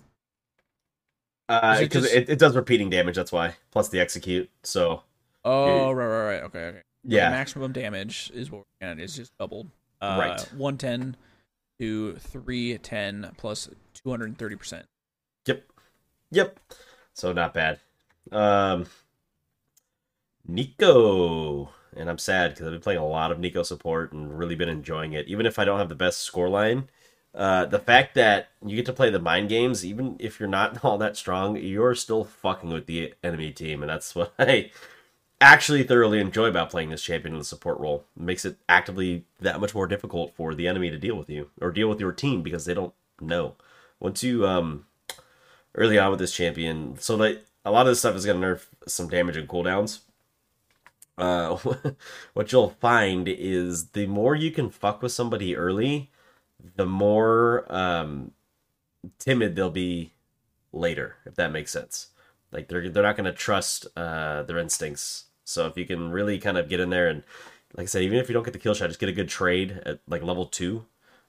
Uh, 1.48 1.80
because 1.80 2.06
it, 2.06 2.08
just... 2.08 2.16
it, 2.16 2.30
it, 2.30 2.40
does 2.40 2.56
repeating 2.56 2.90
damage. 2.90 3.16
That's 3.16 3.32
why. 3.32 3.56
Plus 3.72 3.90
the 3.90 4.00
execute. 4.00 4.50
So. 4.64 5.04
Oh 5.44 5.92
right, 5.92 6.06
right, 6.06 6.26
right. 6.26 6.44
Okay, 6.44 6.60
okay. 6.60 6.82
Yeah. 7.04 7.30
The 7.30 7.36
maximum 7.36 7.72
damage 7.72 8.32
is 8.34 8.50
what 8.50 8.64
we're 8.82 8.88
at. 8.88 9.00
It's 9.00 9.16
just 9.16 9.38
doubled. 9.38 9.70
Uh, 10.02 10.18
right. 10.20 10.54
One 10.54 10.78
ten 10.78 11.16
to 11.80 12.16
310 12.16 13.32
plus 13.38 13.70
230%. 14.06 14.84
Yep. 15.46 15.64
Yep. 16.32 16.60
So 17.14 17.34
not 17.34 17.54
bad. 17.54 17.80
Um. 18.32 18.88
Neeko. 20.50 21.70
And 21.98 22.10
I'm 22.10 22.18
sad 22.18 22.52
because 22.52 22.68
I've 22.68 22.74
been 22.74 22.82
playing 22.82 23.00
a 23.00 23.08
lot 23.08 23.32
of 23.32 23.38
Neeko 23.38 23.66
support 23.66 24.12
and 24.12 24.38
really 24.38 24.56
been 24.56 24.70
enjoying 24.70 25.14
it. 25.14 25.28
Even 25.28 25.46
if 25.46 25.58
I 25.58 25.66
don't 25.66 25.80
have 25.80 25.90
the 25.90 25.96
best 25.96 26.22
score 26.22 26.50
line, 26.50 26.90
Uh, 27.36 27.66
the 27.66 27.80
fact 27.80 28.16
that 28.16 28.48
you 28.66 28.78
get 28.78 28.86
to 28.86 28.94
play 28.94 29.10
the 29.10 29.20
mind 29.20 29.50
games, 29.50 29.86
even 29.86 30.16
if 30.20 30.40
you're 30.40 30.48
not 30.48 30.84
all 30.86 30.98
that 30.98 31.18
strong, 31.18 31.58
you're 31.58 31.96
still 31.96 32.24
fucking 32.24 32.70
with 32.70 32.86
the 32.86 33.14
enemy 33.24 33.52
team, 33.52 33.84
and 33.84 33.90
that's 33.90 34.16
what 34.16 34.34
I 34.40 34.72
actually 35.42 35.84
thoroughly 35.84 36.20
enjoy 36.20 36.46
about 36.46 36.70
playing 36.70 36.90
this 36.90 37.04
champion 37.04 37.34
in 37.34 37.40
the 37.40 37.46
support 37.46 37.78
role. 37.80 38.06
It 38.16 38.24
makes 38.24 38.46
it 38.46 38.58
actively 38.70 39.26
that 39.42 39.60
much 39.60 39.76
more 39.76 39.86
difficult 39.86 40.34
for 40.34 40.56
the 40.56 40.68
enemy 40.68 40.90
to 40.90 40.98
deal 40.98 41.16
with 41.16 41.30
you 41.30 41.50
or 41.60 41.72
deal 41.72 41.90
with 41.90 42.00
your 42.00 42.14
team 42.14 42.42
because 42.42 42.66
they 42.66 42.74
don't 42.74 42.94
know. 43.20 43.56
Once 44.00 44.24
you 44.24 44.48
um 44.48 44.86
early 45.76 46.00
on 46.00 46.12
with 46.12 46.20
this 46.20 46.36
champion, 46.36 46.98
so 47.00 47.18
that 47.18 47.44
a 47.66 47.72
lot 47.72 47.86
of 47.86 47.92
this 47.92 48.00
stuff 48.00 48.16
is 48.16 48.26
gonna 48.26 48.40
nerf 48.40 48.68
some 48.88 49.10
damage 49.10 49.36
and 49.36 49.50
cooldowns. 49.50 50.00
Uh, 51.18 51.58
what 52.34 52.52
you'll 52.52 52.70
find 52.70 53.28
is 53.28 53.90
the 53.90 54.08
more 54.08 54.36
you 54.36 54.52
can 54.52 54.70
fuck 54.70 55.02
with 55.02 55.12
somebody 55.12 55.56
early, 55.56 56.10
the 56.76 56.86
more 56.86 57.66
um 57.70 58.32
timid 59.20 59.56
they'll 59.56 59.70
be 59.70 60.14
later, 60.72 61.18
if 61.26 61.36
that 61.36 61.52
makes 61.52 61.72
sense. 61.72 62.08
Like 62.52 62.68
they're 62.68 62.90
they're 62.90 63.04
not 63.04 63.18
going 63.18 63.26
to 63.26 63.34
trust 63.34 63.88
uh, 63.96 64.44
their 64.44 64.58
instincts. 64.58 65.26
So 65.44 65.68
if 65.68 65.78
you 65.78 65.86
can 65.86 66.12
really 66.12 66.40
kind 66.40 66.58
of 66.58 66.70
get 66.70 66.80
in 66.80 66.90
there 66.90 67.08
and, 67.08 67.24
like 67.76 67.84
I 67.84 67.88
said, 67.88 68.04
even 68.04 68.18
if 68.18 68.30
you 68.30 68.34
don't 68.34 68.44
get 68.44 68.54
the 68.54 68.60
kill 68.60 68.74
shot, 68.74 68.88
just 68.88 69.00
get 69.00 69.10
a 69.10 69.14
good 69.14 69.30
trade 69.30 69.82
at 69.86 70.00
like 70.08 70.24
level 70.24 70.46
two. 70.46 70.86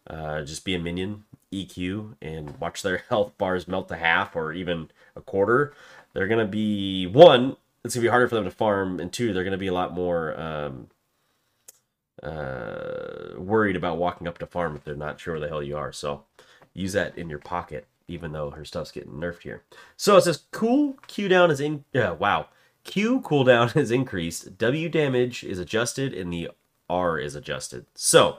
Uh, 0.09 0.43
just 0.43 0.65
be 0.65 0.75
a 0.75 0.79
minion, 0.79 1.25
EQ, 1.53 2.15
and 2.23 2.59
watch 2.61 2.83
their 2.83 2.99
health 3.09 3.37
bars 3.39 3.67
melt 3.67 3.89
to 3.89 3.97
half 3.97 4.37
or 4.37 4.53
even 4.53 4.89
a 5.17 5.21
quarter. 5.21 5.75
They're 6.13 6.29
gonna 6.29 6.47
be 6.47 7.07
one. 7.07 7.57
It's 7.85 7.95
gonna 7.95 8.05
be 8.05 8.11
harder 8.11 8.29
for 8.29 8.37
them 8.37 8.45
to 8.45 8.51
farm, 8.51 9.01
and 9.01 9.13
two, 9.13 9.33
they're 9.33 9.45
gonna 9.45 9.59
be 9.59 9.67
a 9.67 9.73
lot 9.73 9.93
more 9.93 10.39
um, 10.41 10.89
uh, 12.23 13.39
worried 13.39 13.77
about 13.77 13.99
walking 13.99 14.27
up 14.27 14.39
to 14.39 14.47
farm 14.47 14.77
if 14.77 14.85
they're 14.85 14.95
not 14.95 15.21
sure 15.21 15.35
where 15.35 15.41
the 15.41 15.49
hell 15.49 15.63
you 15.63 15.77
are. 15.77 15.93
So 15.93 16.25
use 16.75 16.93
that 16.93 17.17
in 17.17 17.29
your 17.29 17.39
pocket 17.39 17.87
even 18.09 18.33
though 18.33 18.51
her 18.51 18.65
stuff's 18.65 18.93
getting 18.93 19.13
nerfed 19.13 19.43
here. 19.43 19.63
So 19.97 20.17
it 20.17 20.23
says 20.23 20.45
cool 20.53 20.97
Q 21.07 21.29
down 21.29 21.51
is 21.51 21.61
in. 21.61 21.85
Uh, 21.95 22.15
wow, 22.19 22.49
Q 22.85 23.21
cooldown 23.21 23.77
is 23.77 23.91
increased. 23.91 24.59
W 24.59 24.89
damage 24.89 25.45
is 25.45 25.59
adjusted, 25.59 26.15
and 26.15 26.33
the 26.33 26.51
R 26.89 27.19
is 27.19 27.35
adjusted. 27.35 27.87
So 27.95 28.39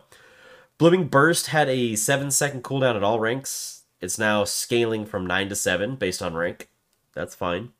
Blooming 0.77 1.07
Burst 1.07 1.47
had 1.47 1.69
a 1.69 1.95
seven 1.95 2.31
second 2.31 2.63
cooldown 2.63 2.95
at 2.95 3.03
all 3.03 3.19
ranks. 3.19 3.83
It's 3.99 4.19
now 4.19 4.43
scaling 4.43 5.05
from 5.05 5.25
nine 5.25 5.49
to 5.49 5.55
seven 5.55 5.95
based 5.95 6.21
on 6.21 6.35
rank. 6.35 6.69
That's 7.13 7.35
fine. 7.35 7.71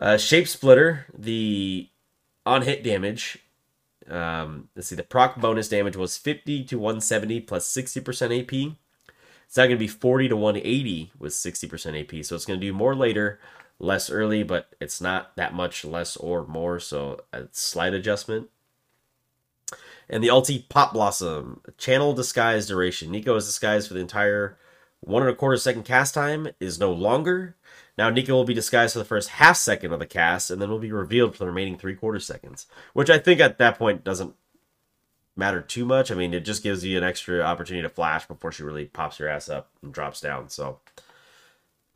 Uh, 0.00 0.16
Shape 0.16 0.48
Splitter, 0.48 1.06
the 1.16 1.88
on 2.46 2.62
hit 2.62 2.82
damage. 2.82 3.38
Um, 4.08 4.68
let's 4.74 4.88
see, 4.88 4.96
the 4.96 5.02
proc 5.02 5.40
bonus 5.40 5.68
damage 5.68 5.96
was 5.96 6.16
50 6.16 6.64
to 6.64 6.78
170 6.78 7.40
plus 7.40 7.68
60% 7.70 8.42
AP. 8.42 8.76
It's 9.46 9.56
not 9.56 9.64
going 9.64 9.70
to 9.70 9.76
be 9.76 9.88
40 9.88 10.28
to 10.28 10.36
180 10.36 11.12
with 11.18 11.32
60% 11.32 12.00
AP. 12.00 12.24
So 12.24 12.34
it's 12.34 12.44
going 12.44 12.60
to 12.60 12.66
do 12.66 12.72
more 12.72 12.94
later, 12.94 13.40
less 13.78 14.10
early, 14.10 14.42
but 14.42 14.74
it's 14.80 15.00
not 15.00 15.36
that 15.36 15.54
much 15.54 15.84
less 15.84 16.16
or 16.16 16.46
more. 16.46 16.78
So 16.78 17.20
a 17.32 17.44
slight 17.52 17.94
adjustment. 17.94 18.48
And 20.08 20.22
the 20.22 20.28
ulti 20.28 20.68
Pop 20.68 20.92
Blossom, 20.92 21.60
channel 21.76 22.14
disguise 22.14 22.66
duration. 22.66 23.12
Neeko 23.12 23.36
is 23.36 23.46
disguised 23.46 23.88
for 23.88 23.94
the 23.94 24.00
entire 24.00 24.58
one 25.00 25.22
and 25.22 25.30
a 25.30 25.34
quarter 25.34 25.56
second 25.56 25.84
cast 25.84 26.14
time 26.14 26.48
is 26.60 26.78
no 26.78 26.92
longer. 26.92 27.56
Now 27.98 28.10
Neeko 28.10 28.28
will 28.28 28.44
be 28.44 28.54
disguised 28.54 28.92
for 28.92 29.00
the 29.00 29.04
first 29.04 29.28
half 29.28 29.56
second 29.56 29.92
of 29.92 29.98
the 29.98 30.06
cast, 30.06 30.52
and 30.52 30.62
then 30.62 30.70
will 30.70 30.78
be 30.78 30.92
revealed 30.92 31.32
for 31.32 31.40
the 31.40 31.46
remaining 31.46 31.76
three 31.76 31.96
quarter 31.96 32.20
seconds. 32.20 32.66
Which 32.92 33.10
I 33.10 33.18
think 33.18 33.40
at 33.40 33.58
that 33.58 33.76
point 33.76 34.04
doesn't 34.04 34.34
matter 35.36 35.60
too 35.60 35.84
much. 35.84 36.12
I 36.12 36.14
mean, 36.14 36.32
it 36.32 36.44
just 36.44 36.62
gives 36.62 36.84
you 36.84 36.96
an 36.96 37.02
extra 37.04 37.40
opportunity 37.40 37.82
to 37.82 37.92
flash 37.92 38.26
before 38.26 38.52
she 38.52 38.62
really 38.62 38.84
pops 38.84 39.18
your 39.18 39.28
ass 39.28 39.48
up 39.48 39.70
and 39.82 39.92
drops 39.92 40.20
down. 40.20 40.48
So 40.48 40.78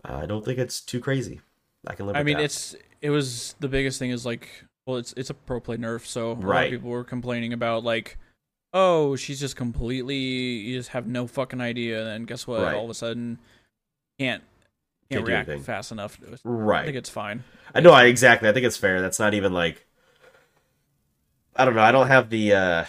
uh, 0.05 0.17
I 0.17 0.27
don't 0.27 0.45
think 0.45 0.59
it's 0.59 0.81
too 0.81 0.99
crazy. 0.99 1.41
I 1.87 1.95
can 1.95 2.07
live. 2.07 2.17
I 2.17 2.25
mean, 2.25 2.39
that. 2.39 2.45
it's 2.45 2.75
it 3.01 3.11
was 3.11 3.55
the 3.61 3.69
biggest 3.69 4.01
thing 4.01 4.11
is 4.11 4.27
like, 4.27 4.49
well, 4.87 4.97
it's 4.97 5.15
it's 5.17 5.31
a 5.31 5.35
pro 5.35 5.61
play 5.61 5.77
nerf, 5.77 6.05
so 6.05 6.33
a 6.33 6.35
lot 6.35 6.43
Right. 6.45 6.65
of 6.65 6.71
people 6.73 6.91
were 6.91 7.05
complaining 7.05 7.53
about 7.53 7.85
like, 7.85 8.19
oh, 8.73 9.15
she's 9.15 9.39
just 9.39 9.55
completely 9.55 10.17
you 10.17 10.79
just 10.79 10.91
have 10.91 11.07
no 11.07 11.29
fucking 11.29 11.61
idea, 11.61 12.01
and 12.01 12.09
then 12.09 12.25
guess 12.25 12.45
what? 12.45 12.61
Right. 12.63 12.75
All 12.75 12.85
of 12.85 12.91
a 12.91 12.95
sudden, 12.95 13.39
can't 14.19 14.43
Can't 15.13 15.27
react 15.27 15.49
anything. 15.49 15.65
fast 15.65 15.93
enough. 15.93 16.19
Right. 16.45 16.83
I 16.83 16.85
think 16.87 16.97
it's 16.97 17.11
fine. 17.11 17.45
I 17.75 17.81
know. 17.81 17.93
I 17.93 18.05
exactly. 18.05 18.49
I 18.49 18.53
think 18.53 18.67
it's 18.67 18.77
fair. 18.77 19.01
That's 19.01 19.19
not 19.19 19.35
even 19.35 19.53
like. 19.53 19.87
I 21.57 21.65
don't 21.65 21.75
know. 21.75 21.83
I 21.83 21.93
don't 21.93 22.09
have 22.09 22.31
the 22.31 22.55
uh 22.55 22.85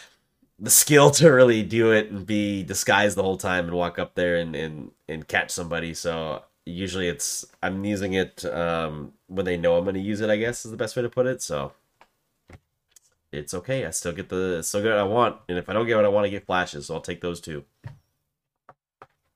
the 0.59 0.69
skill 0.69 1.11
to 1.11 1.29
really 1.29 1.63
do 1.63 1.91
it 1.91 2.09
and 2.11 2.25
be 2.25 2.63
disguised 2.63 3.17
the 3.17 3.23
whole 3.23 3.37
time 3.37 3.65
and 3.65 3.73
walk 3.73 3.99
up 3.99 4.15
there 4.15 4.37
and 4.37 4.55
and, 4.55 4.91
and 5.07 5.27
catch 5.27 5.51
somebody. 5.51 5.93
So 5.93 6.43
usually 6.65 7.07
it's 7.07 7.45
I'm 7.61 7.83
using 7.83 8.13
it 8.13 8.45
um 8.45 9.13
when 9.27 9.45
they 9.45 9.57
know 9.57 9.77
I'm 9.77 9.83
going 9.83 9.95
to 9.95 10.01
use 10.01 10.21
it. 10.21 10.29
I 10.29 10.37
guess 10.37 10.65
is 10.65 10.71
the 10.71 10.77
best 10.77 10.95
way 10.95 11.01
to 11.01 11.09
put 11.09 11.25
it. 11.25 11.41
So 11.41 11.73
it's 13.33 13.53
okay. 13.53 13.85
I 13.85 13.89
still 13.89 14.13
get 14.13 14.29
the 14.29 14.61
still 14.61 14.81
get 14.81 14.91
what 14.91 14.99
I 14.99 15.03
want, 15.03 15.37
and 15.49 15.57
if 15.57 15.67
I 15.67 15.73
don't 15.73 15.87
get 15.87 15.95
what 15.95 16.05
I 16.05 16.09
want, 16.09 16.27
I 16.27 16.29
get 16.29 16.45
flashes. 16.45 16.85
So 16.85 16.95
I'll 16.95 17.01
take 17.01 17.21
those 17.21 17.41
two. 17.41 17.65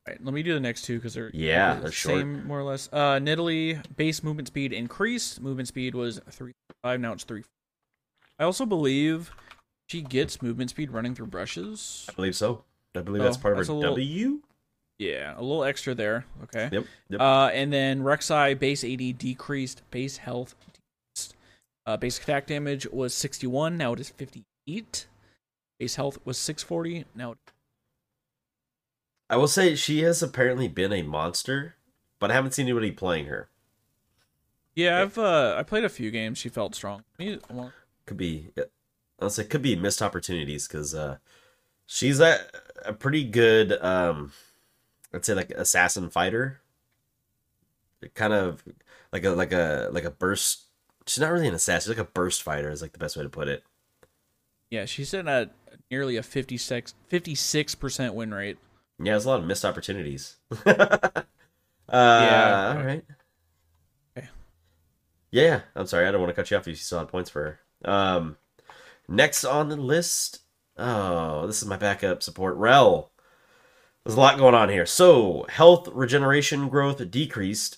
Right, 0.07 0.23
let 0.23 0.33
me 0.33 0.41
do 0.43 0.53
the 0.53 0.59
next 0.59 0.83
two 0.83 0.95
because 0.97 1.13
they're 1.15 1.31
Yeah, 1.33 1.75
the 1.75 1.81
they're 1.81 1.91
short. 1.91 2.17
same 2.19 2.47
more 2.47 2.59
or 2.59 2.63
less. 2.63 2.87
Uh, 2.91 3.19
Nidalee 3.19 3.83
base 3.97 4.23
movement 4.23 4.47
speed 4.47 4.71
increased. 4.71 5.41
Movement 5.41 5.67
speed 5.67 5.95
was 5.95 6.21
three 6.29 6.53
five. 6.81 6.99
Now 7.01 7.11
it's 7.13 7.23
three. 7.25 7.43
I 8.39 8.43
also 8.45 8.65
believe 8.65 9.31
she 9.89 10.01
gets 10.01 10.41
movement 10.41 10.69
speed 10.69 10.91
running 10.91 11.13
through 11.13 11.27
brushes. 11.27 12.05
I 12.09 12.13
believe 12.13 12.35
so. 12.35 12.63
I 12.95 13.01
believe 13.01 13.21
Oh, 13.21 13.25
that's 13.25 13.37
part 13.37 13.53
of 13.59 13.67
her 13.67 13.73
little- 13.73 13.91
W. 13.91 14.41
Yeah, 14.99 15.33
a 15.37 15.41
little 15.41 15.63
extra 15.63 15.93
there. 15.93 16.25
Okay. 16.43 16.69
Yep. 16.71 16.85
Yep. 17.09 17.21
Uh, 17.21 17.49
and 17.53 17.71
then 17.71 18.01
Rek'Sai 18.01 18.57
base 18.57 18.83
AD 18.83 19.13
decreased, 19.13 19.81
base 19.91 20.17
health 20.17 20.55
decreased. 20.65 21.35
Uh, 21.85 21.97
basic 21.97 22.23
attack 22.23 22.47
damage 22.47 22.87
was 22.87 23.13
61, 23.13 23.77
now 23.77 23.93
it 23.93 23.99
is 23.99 24.09
58. 24.09 25.07
Base 25.79 25.95
health 25.95 26.17
was 26.25 26.37
640, 26.39 27.05
now 27.13 27.33
it- 27.33 27.37
I 29.29 29.37
will 29.37 29.47
say 29.47 29.75
she 29.75 30.01
has 30.01 30.23
apparently 30.23 30.67
been 30.67 30.93
a 30.93 31.01
monster, 31.01 31.75
but 32.19 32.31
I 32.31 32.33
haven't 32.33 32.53
seen 32.53 32.65
anybody 32.65 32.91
playing 32.91 33.25
her. 33.25 33.49
Yeah, 34.73 35.01
I've 35.01 35.17
uh 35.17 35.55
I 35.57 35.63
played 35.63 35.83
a 35.83 35.89
few 35.89 36.11
games, 36.11 36.37
she 36.37 36.49
felt 36.49 36.75
strong. 36.75 37.03
Could 38.05 38.17
be, 38.17 38.51
I'll 39.19 39.29
say, 39.29 39.43
could 39.43 39.61
be 39.61 39.75
missed 39.75 40.01
opportunities 40.01 40.67
because 40.67 40.93
uh, 40.95 41.17
she's 41.85 42.19
a 42.19 42.39
a 42.85 42.93
pretty 42.93 43.23
good, 43.23 43.73
um, 43.83 44.31
I'd 45.13 45.25
say 45.25 45.33
like 45.33 45.49
assassin 45.51 46.09
fighter. 46.09 46.61
Kind 48.13 48.33
of 48.33 48.63
like 49.11 49.25
a 49.25 49.31
like 49.31 49.51
a 49.51 49.89
like 49.91 50.03
a 50.03 50.11
burst. 50.11 50.65
She's 51.07 51.19
not 51.19 51.31
really 51.31 51.47
an 51.47 51.55
assassin. 51.55 51.91
She's 51.91 51.97
like 51.97 52.07
a 52.07 52.11
burst 52.11 52.43
fighter. 52.43 52.69
Is 52.69 52.81
like 52.81 52.93
the 52.93 52.99
best 52.99 53.17
way 53.17 53.23
to 53.23 53.29
put 53.29 53.47
it. 53.47 53.63
Yeah, 54.69 54.85
she's 54.85 55.13
in 55.13 55.27
a 55.27 55.49
nearly 55.89 56.17
a 56.17 56.23
56 56.23 56.93
56% 57.11 58.13
win 58.13 58.33
rate. 58.33 58.57
Yeah, 58.99 59.13
there's 59.13 59.25
a 59.25 59.29
lot 59.29 59.39
of 59.39 59.45
missed 59.45 59.65
opportunities. 59.65 60.37
uh, 60.65 61.23
yeah. 61.89 62.75
All 62.77 62.83
right. 62.83 63.05
Okay. 64.17 64.27
Yeah, 65.31 65.61
I'm 65.75 65.87
sorry. 65.87 66.07
I 66.07 66.11
don't 66.11 66.21
want 66.21 66.31
to 66.31 66.35
cut 66.35 66.49
you 66.49 66.57
off 66.57 66.63
if 66.63 66.67
you 66.69 66.75
still 66.75 66.99
had 66.99 67.09
points 67.09 67.29
for 67.29 67.59
her. 67.83 67.91
Um, 67.91 68.37
next 69.07 69.45
on 69.45 69.69
the 69.69 69.75
list. 69.75 70.39
Oh, 70.77 71.47
this 71.47 71.61
is 71.61 71.67
my 71.67 71.77
backup 71.77 72.23
support, 72.23 72.55
Rell. 72.57 73.11
There's 74.03 74.15
a 74.15 74.19
lot 74.19 74.37
going 74.37 74.55
on 74.55 74.69
here. 74.69 74.85
So, 74.85 75.45
health 75.49 75.89
regeneration 75.91 76.69
growth 76.69 77.11
decreased, 77.11 77.77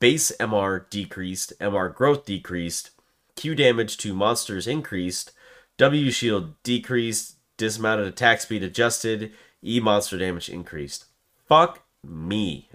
base 0.00 0.32
MR 0.40 0.88
decreased, 0.90 1.52
MR 1.60 1.94
growth 1.94 2.24
decreased, 2.24 2.90
Q 3.36 3.54
damage 3.54 3.96
to 3.98 4.12
monsters 4.12 4.66
increased, 4.66 5.32
W 5.76 6.10
shield 6.10 6.60
decreased, 6.64 7.36
dismounted 7.56 8.08
attack 8.08 8.40
speed 8.40 8.64
adjusted, 8.64 9.32
E 9.64 9.80
monster 9.80 10.18
damage 10.18 10.48
increased. 10.48 11.06
Fuck 11.46 11.84
me. 12.04 12.68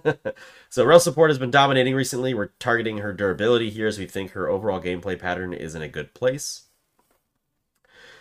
so 0.68 0.84
Rell 0.84 1.00
support 1.00 1.30
has 1.30 1.38
been 1.38 1.50
dominating 1.50 1.94
recently. 1.94 2.34
We're 2.34 2.50
targeting 2.58 2.98
her 2.98 3.12
durability 3.12 3.70
here 3.70 3.86
as 3.86 3.98
we 3.98 4.06
think 4.06 4.32
her 4.32 4.48
overall 4.48 4.80
gameplay 4.80 5.18
pattern 5.18 5.52
is 5.52 5.74
in 5.74 5.82
a 5.82 5.88
good 5.88 6.14
place. 6.14 6.64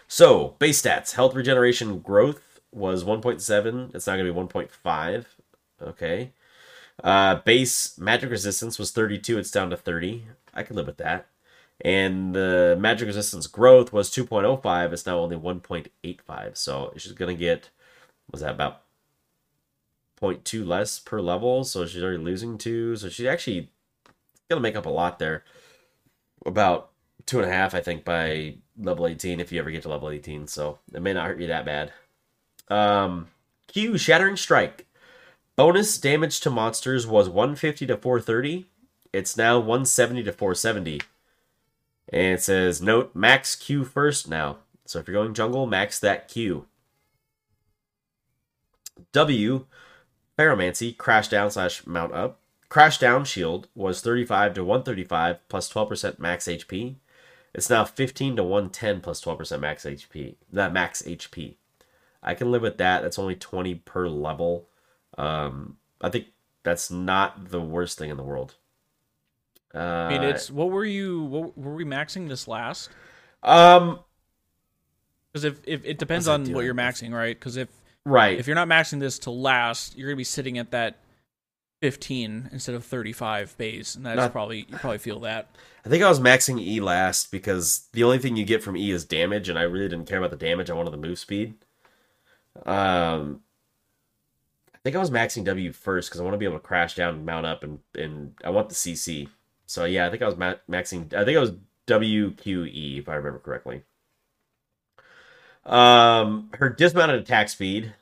So, 0.07 0.55
base 0.59 0.81
stats. 0.81 1.13
Health 1.13 1.33
regeneration 1.35 1.99
growth 1.99 2.59
was 2.71 3.03
1.7. 3.03 3.95
It's 3.95 4.07
now 4.07 4.17
going 4.17 4.25
to 4.25 4.33
be 4.33 4.39
1.5. 4.39 5.25
Okay. 5.81 6.33
Uh, 7.03 7.35
base 7.35 7.97
magic 7.97 8.29
resistance 8.29 8.77
was 8.77 8.91
32. 8.91 9.37
It's 9.37 9.51
down 9.51 9.69
to 9.69 9.77
30. 9.77 10.25
I 10.53 10.63
can 10.63 10.75
live 10.75 10.87
with 10.87 10.97
that. 10.97 11.27
And 11.83 12.35
the 12.35 12.77
magic 12.79 13.07
resistance 13.07 13.47
growth 13.47 13.91
was 13.91 14.09
2.05. 14.09 14.93
It's 14.93 15.05
now 15.05 15.19
only 15.19 15.37
1.85. 15.37 16.57
So 16.57 16.93
she's 16.97 17.13
going 17.13 17.35
to 17.35 17.39
get, 17.39 17.69
was 18.31 18.41
that 18.41 18.51
about 18.51 18.81
0.2 20.21 20.65
less 20.65 20.99
per 20.99 21.19
level? 21.19 21.63
So 21.63 21.85
she's 21.85 22.03
already 22.03 22.23
losing 22.23 22.57
two. 22.57 22.95
So 22.95 23.09
she's 23.09 23.25
actually 23.25 23.69
to 24.49 24.59
make 24.59 24.75
up 24.75 24.85
a 24.85 24.89
lot 24.89 25.19
there. 25.19 25.43
About 26.45 26.91
two 27.25 27.39
and 27.39 27.49
a 27.49 27.53
half, 27.53 27.73
I 27.73 27.81
think, 27.81 28.03
by 28.03 28.55
level 28.77 29.07
18 29.07 29.39
if 29.39 29.51
you 29.51 29.59
ever 29.59 29.71
get 29.71 29.83
to 29.83 29.89
level 29.89 30.09
18. 30.09 30.47
So 30.47 30.79
it 30.93 31.01
may 31.01 31.13
not 31.13 31.27
hurt 31.27 31.39
you 31.39 31.47
that 31.47 31.65
bad. 31.65 31.93
Um, 32.69 33.27
Q 33.67 33.97
Shattering 33.97 34.37
Strike. 34.37 34.87
Bonus 35.55 35.97
damage 35.97 36.39
to 36.41 36.49
monsters 36.49 37.05
was 37.05 37.29
150 37.29 37.85
to 37.87 37.97
430. 37.97 38.65
It's 39.13 39.37
now 39.37 39.59
170 39.59 40.23
to 40.23 40.31
470. 40.31 41.01
And 42.09 42.33
it 42.33 42.41
says, 42.41 42.81
note, 42.81 43.11
max 43.13 43.55
Q 43.55 43.83
first 43.83 44.29
now. 44.29 44.57
So 44.85 44.99
if 44.99 45.07
you're 45.07 45.13
going 45.13 45.33
jungle, 45.33 45.67
max 45.67 45.99
that 45.99 46.27
Q. 46.27 46.65
W, 49.11 49.65
Ferromancy, 50.37 50.97
crash 50.97 51.27
down 51.27 51.51
slash 51.51 51.85
mount 51.85 52.13
up. 52.13 52.39
Crash 52.69 52.97
down 52.97 53.25
shield 53.25 53.67
was 53.75 54.01
35 54.01 54.53
to 54.53 54.63
135 54.63 55.47
plus 55.49 55.71
12% 55.71 56.19
max 56.19 56.45
HP. 56.45 56.95
It's 57.53 57.69
now 57.69 57.83
15 57.83 58.37
to 58.37 58.43
110 58.43 59.01
plus 59.01 59.21
12% 59.21 59.59
max 59.59 59.83
HP. 59.83 60.35
Not 60.51 60.71
max 60.71 61.01
HP. 61.01 61.55
I 62.23 62.33
can 62.33 62.51
live 62.51 62.61
with 62.61 62.77
that. 62.77 63.01
That's 63.01 63.19
only 63.19 63.35
20 63.35 63.75
per 63.75 64.07
level. 64.07 64.67
Um, 65.17 65.77
I 65.99 66.09
think 66.09 66.27
that's 66.63 66.89
not 66.89 67.49
the 67.49 67.61
worst 67.61 67.97
thing 67.97 68.09
in 68.09 68.17
the 68.17 68.23
world. 68.23 68.55
Uh, 69.73 69.79
I 69.79 70.09
mean, 70.09 70.23
it's 70.23 70.51
what 70.51 70.69
were 70.69 70.85
you? 70.85 71.23
What 71.23 71.57
were 71.57 71.73
we 71.73 71.85
maxing 71.85 72.27
this 72.27 72.47
last? 72.47 72.89
um 73.43 73.99
Because 75.31 75.45
if, 75.45 75.59
if 75.65 75.85
it 75.85 75.97
depends 75.97 76.27
on 76.27 76.51
what 76.53 76.65
you're 76.65 76.75
maxing, 76.75 77.13
right? 77.13 77.37
Because 77.37 77.57
if 77.57 77.69
right. 78.05 78.37
if 78.39 78.47
you're 78.47 78.55
not 78.55 78.67
maxing 78.67 78.99
this 78.99 79.19
to 79.19 79.31
last, 79.31 79.97
you're 79.97 80.07
gonna 80.09 80.17
be 80.17 80.23
sitting 80.23 80.57
at 80.57 80.71
that 80.71 80.97
15 81.81 82.49
instead 82.51 82.75
of 82.75 82.85
35 82.85 83.57
base, 83.57 83.95
and 83.95 84.05
that's 84.05 84.17
Not- 84.17 84.31
probably 84.31 84.65
you 84.69 84.77
probably 84.77 84.99
feel 84.99 85.19
that. 85.21 85.49
I 85.85 85.89
think 85.89 86.03
I 86.03 86.09
was 86.09 86.19
maxing 86.19 86.59
E 86.59 86.79
last 86.79 87.31
because 87.31 87.87
the 87.93 88.03
only 88.03 88.19
thing 88.19 88.35
you 88.35 88.45
get 88.45 88.61
from 88.63 88.77
E 88.77 88.91
is 88.91 89.03
damage, 89.03 89.49
and 89.49 89.57
I 89.57 89.63
really 89.63 89.89
didn't 89.89 90.07
care 90.07 90.19
about 90.19 90.29
the 90.29 90.37
damage. 90.37 90.69
I 90.69 90.73
wanted 90.75 90.91
the 90.91 90.97
move 90.97 91.17
speed. 91.17 91.55
Um, 92.65 93.41
I 94.75 94.77
think 94.83 94.95
I 94.95 94.99
was 94.99 95.09
maxing 95.09 95.43
W 95.45 95.71
first 95.71 96.09
because 96.09 96.21
I 96.21 96.23
want 96.23 96.35
to 96.35 96.37
be 96.37 96.45
able 96.45 96.57
to 96.57 96.63
crash 96.63 96.95
down 96.95 97.15
and 97.15 97.25
mount 97.25 97.45
up, 97.47 97.63
and 97.63 97.79
and 97.95 98.33
I 98.43 98.51
want 98.51 98.69
the 98.69 98.75
CC. 98.75 99.29
So 99.65 99.85
yeah, 99.85 100.05
I 100.05 100.11
think 100.11 100.21
I 100.21 100.25
was 100.27 100.37
ma- 100.37 100.55
maxing. 100.69 101.13
I 101.13 101.25
think 101.25 101.37
I 101.37 101.41
was 101.41 101.53
WQE 101.87 102.99
if 102.99 103.09
I 103.09 103.15
remember 103.15 103.39
correctly. 103.39 103.83
Um, 105.65 106.49
her 106.55 106.69
dismounted 106.69 107.19
attack 107.21 107.49
speed. 107.49 107.93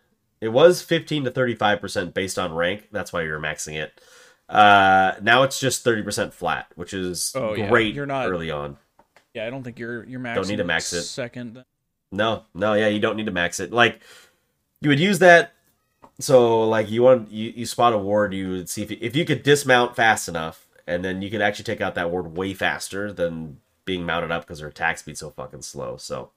It 0.41 0.49
was 0.49 0.81
15 0.81 1.25
to 1.25 1.31
35% 1.31 2.13
based 2.13 2.39
on 2.39 2.53
rank. 2.53 2.87
That's 2.91 3.11
why 3.11 3.23
you're 3.23 3.39
maxing 3.39 3.75
it. 3.75 3.99
Uh, 4.47 5.13
now 5.21 5.43
it's 5.43 5.59
just 5.59 5.83
30% 5.85 6.31
flat, 6.33 6.67
which 6.75 6.93
is 6.93 7.33
Oh, 7.35 7.53
yeah. 7.53 7.69
great 7.69 7.93
You're 7.93 8.05
not- 8.05 8.27
early 8.29 8.49
on. 8.49 8.77
Yeah, 9.33 9.45
I 9.45 9.49
don't 9.51 9.63
think 9.63 9.77
you're 9.77 10.03
you're 10.05 10.19
maxing. 10.19 10.35
Don't 10.35 10.47
need 10.47 10.55
to 10.57 10.63
max 10.63 10.91
it. 10.91 11.03
Second. 11.03 11.63
No, 12.11 12.45
no, 12.55 12.73
yeah, 12.73 12.87
you 12.87 12.99
don't 12.99 13.15
need 13.15 13.27
to 13.27 13.31
max 13.31 13.59
it. 13.59 13.71
Like 13.71 13.99
you 14.81 14.89
would 14.89 14.99
use 14.99 15.19
that. 15.19 15.51
So 16.19 16.67
like 16.67 16.89
you 16.89 17.03
want 17.03 17.29
you, 17.31 17.53
you 17.55 17.65
spot 17.67 17.93
a 17.93 17.97
ward, 17.99 18.33
you 18.33 18.49
would 18.49 18.69
see 18.69 18.81
if 18.81 18.89
you, 18.89 18.97
if 18.99 19.15
you 19.15 19.25
could 19.25 19.43
dismount 19.43 19.95
fast 19.95 20.27
enough, 20.27 20.65
and 20.87 21.05
then 21.05 21.21
you 21.21 21.29
could 21.29 21.41
actually 21.41 21.65
take 21.65 21.79
out 21.79 21.93
that 21.93 22.09
ward 22.09 22.35
way 22.35 22.55
faster 22.55 23.13
than 23.13 23.59
being 23.85 24.03
mounted 24.03 24.31
up 24.31 24.41
because 24.43 24.61
her 24.61 24.67
attack 24.69 24.97
speed's 24.97 25.19
so 25.19 25.29
fucking 25.29 25.61
slow. 25.61 25.97
So. 25.97 26.31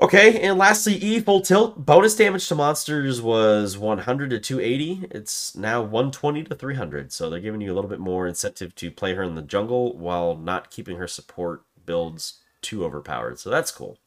Okay, 0.00 0.40
and 0.40 0.56
lastly, 0.58 0.94
E 0.94 1.18
full 1.20 1.40
tilt. 1.40 1.84
Bonus 1.84 2.14
damage 2.14 2.46
to 2.48 2.54
monsters 2.54 3.20
was 3.20 3.76
100 3.76 4.30
to 4.30 4.38
280. 4.38 5.08
It's 5.10 5.56
now 5.56 5.82
120 5.82 6.44
to 6.44 6.54
300. 6.54 7.12
So 7.12 7.28
they're 7.28 7.40
giving 7.40 7.60
you 7.60 7.72
a 7.72 7.74
little 7.74 7.90
bit 7.90 7.98
more 7.98 8.26
incentive 8.28 8.74
to 8.76 8.90
play 8.92 9.14
her 9.14 9.24
in 9.24 9.34
the 9.34 9.42
jungle 9.42 9.96
while 9.96 10.36
not 10.36 10.70
keeping 10.70 10.98
her 10.98 11.08
support 11.08 11.62
builds 11.84 12.34
too 12.62 12.84
overpowered. 12.84 13.40
So 13.40 13.50
that's 13.50 13.72
cool. 13.72 13.98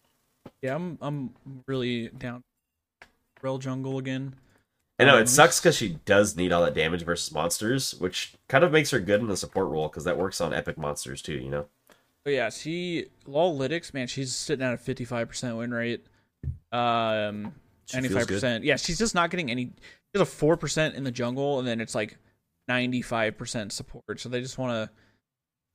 Yeah, 0.61 0.75
I'm 0.75 0.97
I'm 1.01 1.33
really 1.67 2.09
down. 2.09 2.43
Rell 3.41 3.57
jungle 3.57 3.97
again. 3.97 4.35
I 4.99 5.05
know 5.05 5.17
Um, 5.17 5.23
it 5.23 5.29
sucks 5.29 5.59
because 5.59 5.75
she 5.75 5.99
does 6.05 6.35
need 6.35 6.51
all 6.51 6.63
that 6.63 6.75
damage 6.75 7.03
versus 7.03 7.33
monsters, 7.33 7.95
which 7.95 8.35
kind 8.47 8.63
of 8.63 8.71
makes 8.71 8.91
her 8.91 8.99
good 8.99 9.19
in 9.21 9.27
the 9.27 9.37
support 9.37 9.67
role 9.69 9.87
because 9.89 10.03
that 10.03 10.17
works 10.17 10.39
on 10.39 10.53
epic 10.53 10.77
monsters 10.77 11.21
too. 11.21 11.33
You 11.33 11.49
know. 11.49 11.65
But 12.23 12.33
yeah, 12.33 12.49
she 12.49 13.07
Lolytics, 13.27 13.93
man, 13.93 14.07
she's 14.07 14.35
sitting 14.35 14.65
at 14.65 14.73
a 14.73 14.77
55% 14.77 15.57
win 15.57 15.73
rate. 15.73 16.05
Um, 16.71 17.53
feels 17.87 18.25
good. 18.25 18.41
95%. 18.41 18.63
Yeah, 18.63 18.75
she's 18.75 18.97
just 18.97 19.15
not 19.15 19.31
getting 19.31 19.49
any. 19.49 19.65
She 19.65 20.19
has 20.19 20.27
a 20.27 20.31
4% 20.31 20.93
in 20.93 21.03
the 21.03 21.11
jungle, 21.11 21.59
and 21.59 21.67
then 21.67 21.81
it's 21.81 21.95
like 21.95 22.17
95% 22.69 23.71
support. 23.71 24.19
So 24.19 24.29
they 24.29 24.41
just 24.41 24.57
want 24.57 24.89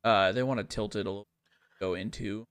to, 0.04 0.08
uh, 0.08 0.32
they 0.32 0.42
want 0.42 0.58
to 0.58 0.64
tilt 0.64 0.94
it 0.96 1.06
a 1.06 1.10
little, 1.10 1.26
go 1.80 1.94
into. 1.94 2.44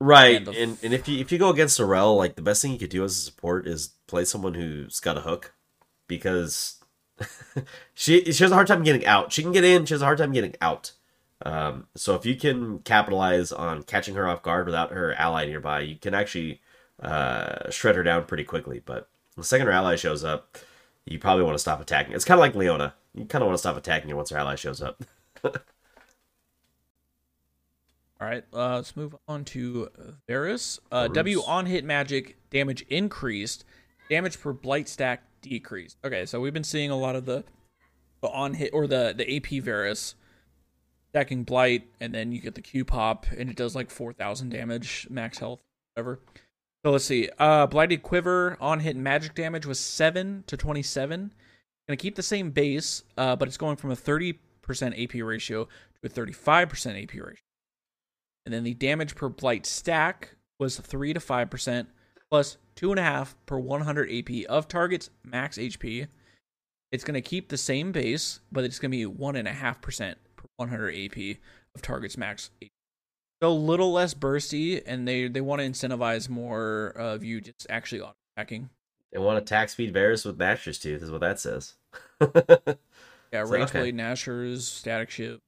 Right, 0.00 0.36
And 0.36 0.48
and 0.48 0.78
and, 0.84 0.94
if 0.94 1.08
you 1.08 1.18
if 1.18 1.32
you 1.32 1.38
go 1.38 1.50
against 1.50 1.74
Sorel, 1.76 2.14
like 2.14 2.36
the 2.36 2.42
best 2.42 2.62
thing 2.62 2.70
you 2.70 2.78
could 2.78 2.88
do 2.88 3.02
as 3.02 3.16
a 3.16 3.20
support 3.20 3.66
is 3.66 3.94
play 4.06 4.24
someone 4.24 4.54
who's 4.54 5.00
got 5.00 5.18
a 5.18 5.22
hook, 5.22 5.54
because 6.06 6.76
she 7.94 8.24
she 8.30 8.44
has 8.44 8.52
a 8.52 8.54
hard 8.54 8.68
time 8.68 8.84
getting 8.84 9.04
out. 9.04 9.32
She 9.32 9.42
can 9.42 9.50
get 9.50 9.64
in, 9.64 9.86
she 9.86 9.94
has 9.94 10.02
a 10.02 10.04
hard 10.04 10.18
time 10.18 10.30
getting 10.30 10.54
out. 10.60 10.92
Um, 11.42 11.86
so 11.94 12.14
if 12.14 12.26
you 12.26 12.36
can 12.36 12.80
capitalize 12.80 13.52
on 13.52 13.82
catching 13.84 14.14
her 14.16 14.28
off 14.28 14.42
guard 14.42 14.66
without 14.66 14.92
her 14.92 15.14
ally 15.14 15.46
nearby, 15.46 15.80
you 15.80 15.96
can 15.96 16.14
actually 16.14 16.60
uh, 17.00 17.70
shred 17.70 17.96
her 17.96 18.02
down 18.02 18.24
pretty 18.24 18.44
quickly. 18.44 18.82
But 18.84 19.08
the 19.36 19.44
second 19.44 19.66
her 19.66 19.72
ally 19.72 19.96
shows 19.96 20.24
up, 20.24 20.58
you 21.04 21.18
probably 21.18 21.44
want 21.44 21.54
to 21.54 21.60
stop 21.60 21.80
attacking. 21.80 22.14
It's 22.14 22.24
kind 22.24 22.38
of 22.38 22.42
like 22.42 22.54
Leona. 22.54 22.94
You 23.14 23.24
kind 23.24 23.42
of 23.42 23.46
want 23.46 23.54
to 23.54 23.60
stop 23.60 23.76
attacking 23.76 24.10
her 24.10 24.16
once 24.16 24.30
her 24.30 24.38
ally 24.38 24.56
shows 24.56 24.82
up. 24.82 25.02
All 28.20 28.26
right, 28.26 28.44
uh, 28.52 28.74
let's 28.76 28.96
move 28.96 29.14
on 29.28 29.44
to 29.46 29.88
Varus. 30.26 30.80
Uh, 30.90 31.06
W 31.06 31.40
on 31.46 31.66
hit 31.66 31.84
magic 31.84 32.36
damage 32.50 32.84
increased, 32.88 33.64
damage 34.10 34.40
per 34.40 34.52
blight 34.52 34.88
stack 34.88 35.22
decreased. 35.40 35.98
Okay, 36.04 36.26
so 36.26 36.40
we've 36.40 36.52
been 36.52 36.64
seeing 36.64 36.90
a 36.90 36.98
lot 36.98 37.14
of 37.14 37.26
the, 37.26 37.44
the 38.20 38.28
on 38.28 38.54
hit 38.54 38.70
or 38.72 38.88
the 38.88 39.14
the 39.16 39.36
AP 39.36 39.62
Varus 39.62 40.16
stacking 41.10 41.44
blight, 41.44 41.88
and 42.00 42.14
then 42.14 42.32
you 42.32 42.40
get 42.40 42.54
the 42.54 42.62
Q 42.62 42.84
pop, 42.84 43.26
and 43.36 43.50
it 43.50 43.56
does 43.56 43.74
like 43.74 43.90
four 43.90 44.12
thousand 44.12 44.50
damage, 44.50 45.06
max 45.10 45.38
health, 45.38 45.60
whatever. 45.94 46.20
So 46.84 46.92
let's 46.92 47.04
see. 47.04 47.28
Uh, 47.38 47.66
blighted 47.66 48.02
quiver 48.02 48.56
on 48.60 48.80
hit 48.80 48.96
magic 48.96 49.34
damage 49.34 49.66
was 49.66 49.80
seven 49.80 50.44
to 50.46 50.56
twenty 50.56 50.82
seven. 50.82 51.32
Gonna 51.88 51.96
keep 51.96 52.16
the 52.16 52.22
same 52.22 52.50
base, 52.50 53.02
uh, 53.16 53.36
but 53.36 53.48
it's 53.48 53.56
going 53.56 53.76
from 53.76 53.90
a 53.90 53.96
thirty 53.96 54.38
percent 54.62 54.94
AP 54.98 55.14
ratio 55.14 55.64
to 55.64 55.70
a 56.04 56.08
thirty 56.08 56.32
five 56.32 56.68
percent 56.68 56.96
AP 56.96 57.14
ratio. 57.14 57.42
And 58.48 58.54
then 58.54 58.64
the 58.64 58.72
damage 58.72 59.14
per 59.14 59.28
blight 59.28 59.66
stack 59.66 60.36
was 60.58 60.78
3 60.78 61.12
to 61.12 61.20
5%, 61.20 61.86
plus 62.30 62.56
2.5 62.76 63.34
per 63.46 63.58
100 63.58 64.10
AP 64.10 64.46
of 64.48 64.68
target's 64.68 65.10
max 65.24 65.58
HP. 65.58 66.08
It's 66.90 67.04
going 67.04 67.14
to 67.14 67.20
keep 67.20 67.48
the 67.48 67.58
same 67.58 67.92
base, 67.92 68.40
but 68.50 68.64
it's 68.64 68.78
going 68.78 68.90
to 68.90 68.96
be 68.96 69.04
1.5% 69.04 69.82
per 69.82 69.90
100 70.58 70.94
AP 70.94 71.36
of 71.74 71.82
target's 71.82 72.16
max. 72.16 72.50
So 73.42 73.48
a 73.48 73.50
little 73.50 73.92
less 73.92 74.14
bursty, 74.14 74.82
and 74.84 75.06
they, 75.06 75.28
they 75.28 75.40
want 75.40 75.60
to 75.60 75.68
incentivize 75.68 76.28
more 76.28 76.88
of 76.96 77.22
you 77.22 77.40
just 77.40 77.66
actually 77.70 78.00
auto 78.00 78.14
attacking. 78.36 78.70
They 79.12 79.18
want 79.18 79.36
to 79.38 79.42
attack 79.42 79.70
speed 79.70 79.94
Varus 79.94 80.24
with 80.24 80.36
Master's 80.38 80.78
Tooth, 80.78 81.02
is 81.02 81.10
what 81.10 81.20
that 81.20 81.40
says. 81.40 81.74
Yeah, 83.32 83.44
So, 83.44 83.50
Rage 83.50 83.62
okay. 83.64 83.80
Blade, 83.80 83.94
Nashor's, 83.94 84.66
Static 84.66 85.10
Shiv. 85.10 85.40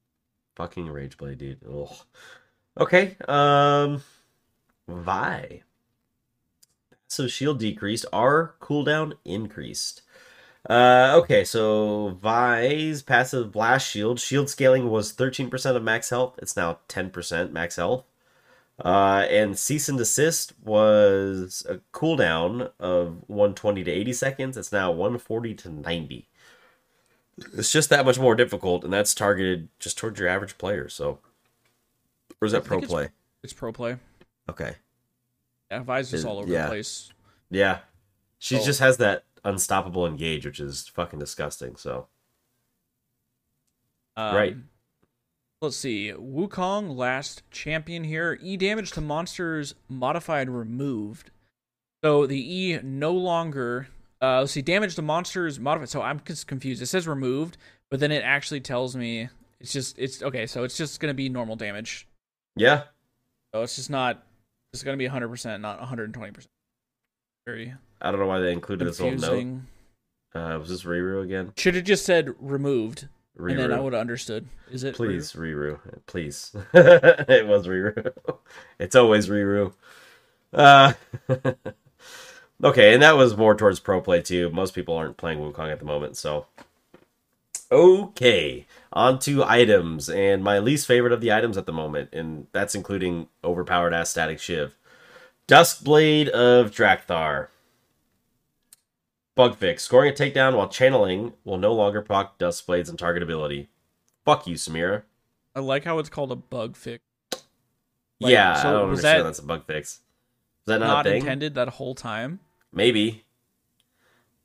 Fucking 0.55 0.87
Rage 0.87 1.17
Blade, 1.17 1.39
dude. 1.39 1.61
Ugh. 1.67 1.89
Okay, 2.79 3.17
um, 3.27 4.03
Vi. 4.87 5.63
So 7.07 7.27
shield 7.27 7.59
decreased, 7.59 8.05
our 8.13 8.53
cooldown 8.61 9.13
increased. 9.25 10.03
Uh, 10.69 11.13
okay, 11.21 11.43
so 11.43 12.17
Vi's 12.21 13.01
passive 13.01 13.51
blast 13.51 13.89
shield, 13.89 14.19
shield 14.19 14.49
scaling 14.49 14.89
was 14.89 15.11
13% 15.13 15.75
of 15.75 15.83
max 15.83 16.09
health. 16.11 16.37
It's 16.41 16.55
now 16.55 16.79
10% 16.87 17.51
max 17.51 17.75
health. 17.77 18.05
Uh, 18.83 19.25
and 19.29 19.57
cease 19.59 19.89
and 19.89 19.97
desist 19.97 20.53
was 20.63 21.65
a 21.69 21.77
cooldown 21.93 22.71
of 22.79 23.17
120 23.27 23.83
to 23.83 23.91
80 23.91 24.13
seconds. 24.13 24.57
It's 24.57 24.71
now 24.71 24.91
140 24.91 25.53
to 25.55 25.69
90. 25.69 26.27
It's 27.53 27.71
just 27.71 27.89
that 27.89 28.05
much 28.05 28.19
more 28.19 28.35
difficult, 28.35 28.83
and 28.83 28.91
that's 28.93 29.13
targeted 29.15 29.67
just 29.79 29.97
towards 29.97 30.19
your 30.19 30.29
average 30.29 30.57
player. 30.57 30.89
So, 30.89 31.19
or 32.41 32.45
is 32.45 32.51
that 32.51 32.63
pro 32.63 32.77
it's- 32.77 32.89
play? 32.91 33.09
It's 33.43 33.53
pro 33.53 33.71
play. 33.71 33.97
Okay, 34.49 34.75
Yeah, 35.71 35.79
Vi's 35.83 36.11
just 36.11 36.19
Is- 36.21 36.25
all 36.25 36.39
over 36.39 36.47
yeah. 36.51 36.63
the 36.63 36.69
place. 36.69 37.11
yeah, 37.49 37.79
she 38.37 38.57
Oh. 38.57 38.63
just 38.65 38.79
has 38.79 38.97
that 38.97 39.23
unstoppable 39.43 40.05
engage, 40.07 40.45
which 40.45 40.59
is 40.59 40.87
fucking 40.87 41.19
disgusting. 41.19 41.75
So, 41.75 42.07
Um, 44.17 44.35
Right. 44.35 44.57
Let's 45.61 45.77
see. 45.77 46.11
Wukong, 46.11 46.95
last 46.95 47.43
champion 47.51 48.03
here. 48.03 48.37
E 48.41 48.57
damage 48.57 48.91
to 48.93 49.01
monsters 49.01 49.75
modified 49.87 50.49
removed. 50.49 51.29
So 52.03 52.25
the 52.25 52.39
E 52.39 52.79
no 52.83 53.13
longer. 53.13 53.87
Uh, 54.21 54.39
let's 54.39 54.51
see. 54.53 54.61
Damage 54.63 54.95
to 54.95 55.01
monsters 55.03 55.59
modified. 55.59 55.89
So 55.89 56.01
I'm 56.01 56.19
just 56.25 56.47
confused. 56.47 56.81
It 56.81 56.87
says 56.87 57.07
removed, 57.07 57.57
but 57.91 57.99
then 57.99 58.11
it 58.11 58.23
actually 58.23 58.61
tells 58.61 58.95
me 58.95 59.29
it's 59.59 59.71
just 59.71 59.99
it's 59.99 60.23
okay. 60.23 60.47
So 60.47 60.63
it's 60.63 60.77
just 60.77 60.99
gonna 60.99 61.13
be 61.13 61.29
normal 61.29 61.55
damage. 61.55 62.07
yeah, 62.55 62.83
So 63.53 63.61
it's 63.61 63.75
just 63.75 63.89
not. 63.91 64.23
It's 64.73 64.83
gonna 64.83 64.97
be 64.97 65.05
100 65.05 65.27
percent, 65.29 65.61
not 65.61 65.77
120 65.79 66.31
percent. 66.31 66.51
Very 67.45 67.73
I 68.01 68.11
don't 68.11 68.19
know 68.19 68.27
why 68.27 68.39
they 68.39 68.51
included 68.51 68.87
this 68.87 68.99
little 68.99 69.19
note. 69.19 69.61
Uh, 70.33 70.57
was 70.57 70.69
this 70.69 70.83
Riru 70.83 71.23
again? 71.23 71.53
Should 71.57 71.75
have 71.75 71.83
just 71.83 72.05
said 72.05 72.33
removed, 72.39 73.09
Riru. 73.37 73.51
and 73.51 73.59
then 73.59 73.73
I 73.73 73.79
would 73.79 73.93
have 73.93 73.99
understood. 73.99 74.47
Is 74.71 74.83
it? 74.83 74.95
Please, 74.95 75.33
Riru. 75.33 75.79
Please. 76.05 76.55
it 76.73 77.47
was 77.47 77.67
Riru. 77.67 78.13
It's 78.79 78.95
always 78.95 79.27
Riru. 79.27 79.73
Uh, 80.53 80.93
okay, 82.63 82.93
and 82.93 83.03
that 83.03 83.15
was 83.15 83.37
more 83.37 83.55
towards 83.55 83.79
pro 83.79 84.01
play 84.01 84.21
too. 84.21 84.49
Most 84.49 84.73
people 84.73 84.95
aren't 84.95 85.17
playing 85.17 85.39
Wukong 85.39 85.71
at 85.71 85.79
the 85.79 85.85
moment, 85.85 86.17
so. 86.17 86.47
Okay, 87.71 88.65
on 88.91 89.19
to 89.19 89.43
items, 89.45 90.09
and 90.09 90.43
my 90.43 90.59
least 90.59 90.87
favorite 90.87 91.13
of 91.13 91.21
the 91.21 91.31
items 91.31 91.57
at 91.57 91.65
the 91.65 91.71
moment, 91.71 92.09
and 92.11 92.47
that's 92.51 92.75
including 92.75 93.27
overpowered 93.43 93.93
ass 93.93 94.09
static 94.09 94.39
shiv. 94.39 94.75
Duskblade 95.47 96.27
of 96.29 96.71
Draktharr. 96.71 97.47
Bug 99.35 99.57
fix. 99.57 99.83
Scoring 99.83 100.11
a 100.11 100.15
takedown 100.15 100.55
while 100.55 100.67
channeling 100.67 101.33
will 101.43 101.57
no 101.57 101.73
longer 101.73 102.01
proc 102.01 102.37
Duskblade's 102.37 102.89
and 102.89 102.99
target 102.99 103.23
ability. 103.23 103.69
Fuck 104.25 104.45
you, 104.47 104.55
Samira. 104.55 105.03
I 105.55 105.59
like 105.61 105.83
how 105.83 105.99
it's 105.99 106.09
called 106.09 106.31
a 106.31 106.35
bug 106.35 106.75
fix. 106.75 107.03
Like, 108.19 108.31
yeah, 108.33 108.53
so 108.61 108.69
I 108.69 108.71
don't 108.73 108.89
was 108.89 108.99
understand 108.99 109.19
that 109.19 109.23
that's 109.23 109.39
a 109.39 109.43
bug 109.43 109.65
fix. 109.65 109.93
Is 109.95 109.99
that 110.67 110.79
not, 110.79 110.87
Not 110.87 111.07
a 111.07 111.09
thing? 111.11 111.21
intended 111.21 111.55
that 111.55 111.69
whole 111.69 111.95
time. 111.95 112.39
Maybe. 112.71 113.23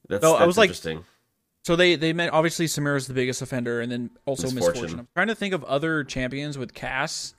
That's, 0.09 0.25
I 0.25 0.33
that's 0.39 0.47
was 0.47 0.57
like- 0.59 0.69
interesting. 0.69 1.05
So 1.65 1.75
they 1.75 1.97
they 1.97 2.13
meant 2.13 2.33
obviously 2.33 2.67
Samira's 2.67 3.09
the 3.09 3.13
biggest 3.13 3.43
offender, 3.43 3.81
and 3.81 3.91
then 3.91 4.11
also 4.25 4.45
Miss 4.53 4.65
Fortune. 4.65 4.83
misfortune. 4.83 4.99
I'm 5.01 5.09
trying 5.17 5.27
to 5.27 5.35
think 5.35 5.53
of 5.53 5.65
other 5.65 6.05
champions 6.05 6.57
with 6.57 6.75
casts 6.75 7.35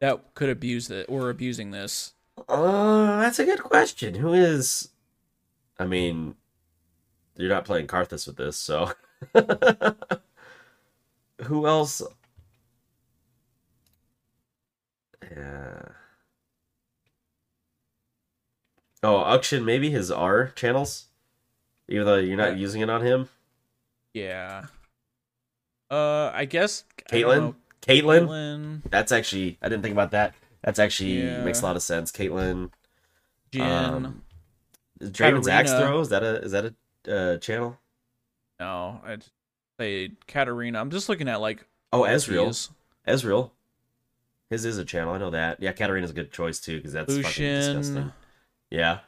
that 0.00 0.34
could 0.34 0.48
abuse 0.48 0.90
it 0.90 1.06
or 1.08 1.30
abusing 1.30 1.70
this. 1.70 2.12
Uh, 2.48 3.20
that's 3.20 3.38
a 3.38 3.44
good 3.44 3.62
question. 3.62 4.16
Who 4.16 4.32
is? 4.32 4.88
I 5.78 5.84
mean, 5.86 6.34
you're 7.36 7.48
not 7.48 7.64
playing 7.64 7.86
Karthus 7.86 8.26
with 8.26 8.36
this, 8.36 8.56
so 8.56 8.92
who 11.44 11.66
else? 11.66 12.02
Yeah. 15.30 15.82
Oh, 19.02 19.16
auction 19.16 19.64
maybe 19.64 19.90
his 19.90 20.10
R 20.10 20.48
channels, 20.54 21.06
even 21.88 22.06
though 22.06 22.16
you're 22.16 22.36
not 22.36 22.50
Yeah. 22.52 22.56
using 22.56 22.82
it 22.82 22.90
on 22.90 23.02
him. 23.02 23.28
Yeah. 24.14 24.66
Uh, 25.90 26.30
I 26.32 26.44
guess 26.44 26.84
I 27.10 27.18
don't 27.20 27.22
Caitlyn. 27.22 27.54
Caitlyn. 27.82 28.26
Caitlyn, 28.28 28.90
That's 28.90 29.10
actually 29.12 29.58
I 29.60 29.68
didn't 29.68 29.82
think 29.82 29.92
about 29.92 30.12
that. 30.12 30.34
That's 30.62 30.78
actually 30.78 31.18
Yeah. 31.20 31.42
makes 31.44 31.60
a 31.60 31.64
lot 31.64 31.76
of 31.76 31.82
sense. 31.82 32.12
Caitlyn, 32.12 32.70
Jhin. 33.50 33.60
Um, 33.60 34.22
is 35.00 35.10
Draven's 35.10 35.48
axe 35.48 35.72
throw? 35.72 36.00
Is 36.00 36.10
that 36.10 36.22
a 36.22 36.40
is 36.42 36.52
that 36.52 36.64
a 36.64 36.74
uh, 37.08 37.36
channel? 37.38 37.78
no, 38.60 39.00
I'd 39.04 39.24
say 39.78 40.12
Katarina. 40.26 40.80
I'm 40.80 40.90
just 40.90 41.08
looking 41.08 41.28
at 41.28 41.40
like 41.40 41.66
Oh, 41.92 42.02
Ezreal. 42.02 42.70
Ezreal. 43.06 43.50
His 44.50 44.64
is 44.64 44.78
a 44.78 44.84
channel. 44.84 45.14
I 45.14 45.18
know 45.18 45.30
that. 45.30 45.62
Yeah, 45.62 45.72
Katarina's 45.72 46.10
a 46.10 46.14
good 46.14 46.30
choice 46.32 46.60
too 46.60 46.76
because 46.76 46.92
that's 46.92 47.14
fucking 47.16 47.44
disgusting. 47.54 48.12
Yeah. 48.70 49.00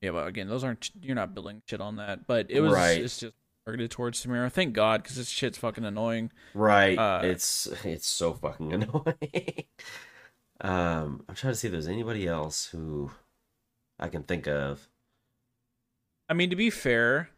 Yeah, 0.00 0.10
but 0.10 0.26
again, 0.26 0.48
those 0.48 0.62
aren't 0.64 0.90
you're 1.00 1.14
not 1.14 1.34
building 1.34 1.62
shit 1.66 1.80
on 1.80 1.96
that. 1.96 2.26
But 2.26 2.50
it 2.50 2.60
was 2.60 2.72
Right. 2.72 3.00
it's 3.02 3.18
just 3.18 3.34
targeted 3.64 3.90
towards 3.90 4.22
Samira. 4.24 4.52
Thank 4.52 4.74
God, 4.74 5.02
because 5.02 5.16
this 5.16 5.28
shit's 5.30 5.56
fucking 5.58 5.84
annoying. 5.84 6.30
Right. 6.52 6.98
Uh, 6.98 7.20
it's 7.24 7.66
it's 7.84 8.06
so 8.06 8.34
fucking 8.34 8.72
annoying. 8.74 9.64
um, 10.60 11.24
I'm 11.28 11.34
trying 11.34 11.52
to 11.52 11.58
see 11.58 11.68
if 11.68 11.72
there's 11.72 11.88
anybody 11.88 12.26
else 12.26 12.66
who 12.66 13.10
I 13.98 14.08
can 14.08 14.22
think 14.22 14.46
of. 14.46 14.88
I 16.28 16.34
mean, 16.34 16.50
to 16.50 16.56
be 16.56 16.70
fair, 16.70 17.30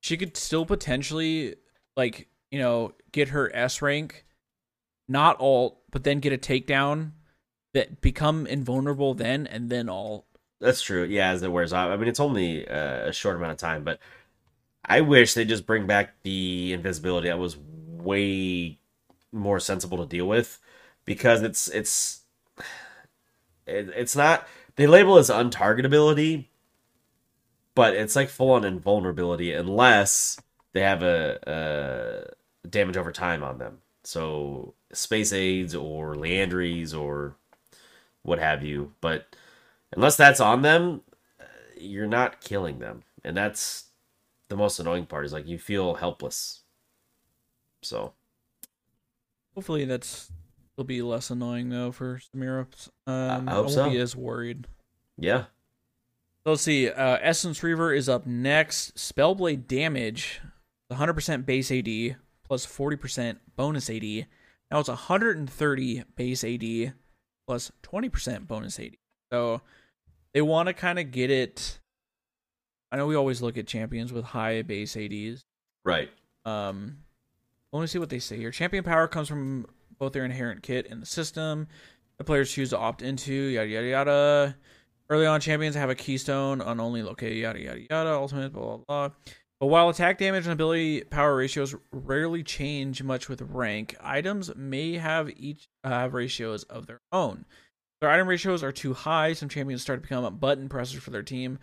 she 0.00 0.16
could 0.16 0.36
still 0.36 0.64
potentially 0.64 1.56
like 1.96 2.28
you 2.50 2.58
know 2.58 2.92
get 3.12 3.28
her 3.28 3.54
S 3.54 3.82
rank, 3.82 4.24
not 5.08 5.38
alt, 5.40 5.78
but 5.90 6.04
then 6.04 6.20
get 6.20 6.32
a 6.32 6.38
takedown 6.38 7.12
that 7.74 8.00
become 8.00 8.46
invulnerable 8.46 9.14
then 9.14 9.46
and 9.46 9.70
then 9.70 9.88
alt. 9.88 10.26
That's 10.60 10.82
true. 10.82 11.04
Yeah, 11.04 11.30
as 11.30 11.42
it 11.42 11.52
wears 11.52 11.72
off. 11.72 11.90
I 11.90 11.96
mean, 11.96 12.08
it's 12.08 12.20
only 12.20 12.66
uh, 12.66 13.08
a 13.08 13.12
short 13.12 13.36
amount 13.36 13.52
of 13.52 13.58
time, 13.58 13.84
but 13.84 14.00
I 14.84 15.02
wish 15.02 15.34
they 15.34 15.44
just 15.44 15.66
bring 15.66 15.86
back 15.86 16.14
the 16.22 16.72
invisibility. 16.72 17.28
That 17.28 17.38
was 17.38 17.56
way 17.56 18.78
more 19.30 19.60
sensible 19.60 19.98
to 19.98 20.06
deal 20.06 20.26
with 20.26 20.58
because 21.04 21.42
it's 21.42 21.68
it's 21.68 22.22
it, 23.66 23.90
it's 23.94 24.16
not 24.16 24.46
they 24.76 24.86
label 24.86 25.18
as 25.18 25.28
untargetability, 25.30 26.46
but 27.78 27.94
it's 27.94 28.16
like 28.16 28.28
full 28.28 28.50
on 28.50 28.64
invulnerability 28.64 29.52
unless 29.52 30.36
they 30.72 30.80
have 30.80 31.04
a, 31.04 32.34
a 32.64 32.68
damage 32.68 32.96
over 32.96 33.12
time 33.12 33.44
on 33.44 33.58
them. 33.58 33.78
So 34.02 34.74
space 34.92 35.32
aids 35.32 35.76
or 35.76 36.16
Liandry's 36.16 36.92
or 36.92 37.36
what 38.24 38.40
have 38.40 38.64
you, 38.64 38.94
but 39.00 39.36
unless 39.92 40.16
that's 40.16 40.40
on 40.40 40.62
them, 40.62 41.02
uh, 41.40 41.44
you're 41.78 42.08
not 42.08 42.40
killing 42.40 42.80
them, 42.80 43.04
and 43.22 43.36
that's 43.36 43.84
the 44.48 44.56
most 44.56 44.80
annoying 44.80 45.06
part. 45.06 45.24
Is 45.24 45.32
like 45.32 45.46
you 45.46 45.56
feel 45.56 45.94
helpless. 45.94 46.62
So 47.82 48.12
Hopefully, 49.54 49.84
that's 49.84 50.32
will 50.76 50.82
be 50.82 51.00
less 51.00 51.30
annoying 51.30 51.68
though 51.68 51.92
for 51.92 52.18
Samira. 52.34 52.66
Um, 53.06 53.48
I 53.48 53.52
hope 53.52 53.66
won't 53.66 53.70
so. 53.70 53.88
be 53.88 53.98
as 53.98 54.16
worried. 54.16 54.66
yeah, 55.16 55.44
So 56.48 56.52
let's 56.52 56.62
see. 56.62 56.88
Uh, 56.88 57.18
Essence 57.20 57.62
Reaver 57.62 57.92
is 57.92 58.08
up 58.08 58.26
next. 58.26 58.96
Spellblade 58.96 59.66
damage, 59.66 60.40
100% 60.90 61.44
base 61.44 61.70
AD 61.70 62.16
plus 62.42 62.64
40% 62.64 63.36
bonus 63.54 63.90
AD. 63.90 64.26
Now 64.70 64.78
it's 64.78 64.88
130 64.88 66.04
base 66.16 66.44
AD 66.44 66.94
plus 67.46 67.70
20% 67.82 68.46
bonus 68.46 68.80
AD. 68.80 68.96
So 69.30 69.60
they 70.32 70.40
want 70.40 70.68
to 70.68 70.72
kind 70.72 70.98
of 70.98 71.10
get 71.10 71.30
it. 71.30 71.80
I 72.90 72.96
know 72.96 73.06
we 73.06 73.14
always 73.14 73.42
look 73.42 73.58
at 73.58 73.66
champions 73.66 74.10
with 74.10 74.24
high 74.24 74.62
base 74.62 74.96
ADs. 74.96 75.44
right. 75.84 76.08
Um, 76.46 77.00
want 77.74 77.84
to 77.84 77.88
see 77.88 77.98
what 77.98 78.08
they 78.08 78.20
say 78.20 78.38
here. 78.38 78.52
Champion 78.52 78.84
power 78.84 79.06
comes 79.06 79.28
from 79.28 79.66
both 79.98 80.14
their 80.14 80.24
inherent 80.24 80.62
kit 80.62 80.86
and 80.88 81.02
the 81.02 81.06
system. 81.06 81.68
The 82.16 82.24
players 82.24 82.50
choose 82.50 82.70
to 82.70 82.78
opt 82.78 83.02
into 83.02 83.34
yada 83.34 83.68
yada 83.68 83.86
yada. 83.86 84.56
Early 85.10 85.26
on, 85.26 85.40
champions 85.40 85.74
have 85.74 85.90
a 85.90 85.94
keystone 85.94 86.60
on 86.60 86.80
only 86.80 87.02
locate 87.02 87.36
yada 87.36 87.60
yada 87.60 87.80
yada. 87.90 88.10
Ultimate 88.10 88.52
blah 88.52 88.76
blah 88.76 88.84
blah. 88.86 89.10
But 89.60 89.66
while 89.66 89.88
attack 89.88 90.18
damage 90.18 90.44
and 90.44 90.52
ability 90.52 91.02
power 91.04 91.34
ratios 91.34 91.74
rarely 91.90 92.42
change 92.42 93.02
much 93.02 93.28
with 93.28 93.42
rank, 93.42 93.96
items 94.00 94.54
may 94.54 94.94
have 94.94 95.30
each 95.36 95.66
uh, 95.82 95.88
have 95.88 96.14
ratios 96.14 96.62
of 96.64 96.86
their 96.86 97.00
own. 97.10 97.44
Their 98.00 98.10
item 98.10 98.28
ratios 98.28 98.62
are 98.62 98.70
too 98.70 98.94
high. 98.94 99.32
Some 99.32 99.48
champions 99.48 99.82
start 99.82 99.98
to 99.98 100.02
become 100.02 100.36
button 100.36 100.68
pressers 100.68 101.02
for 101.02 101.10
their 101.10 101.24
team, 101.24 101.58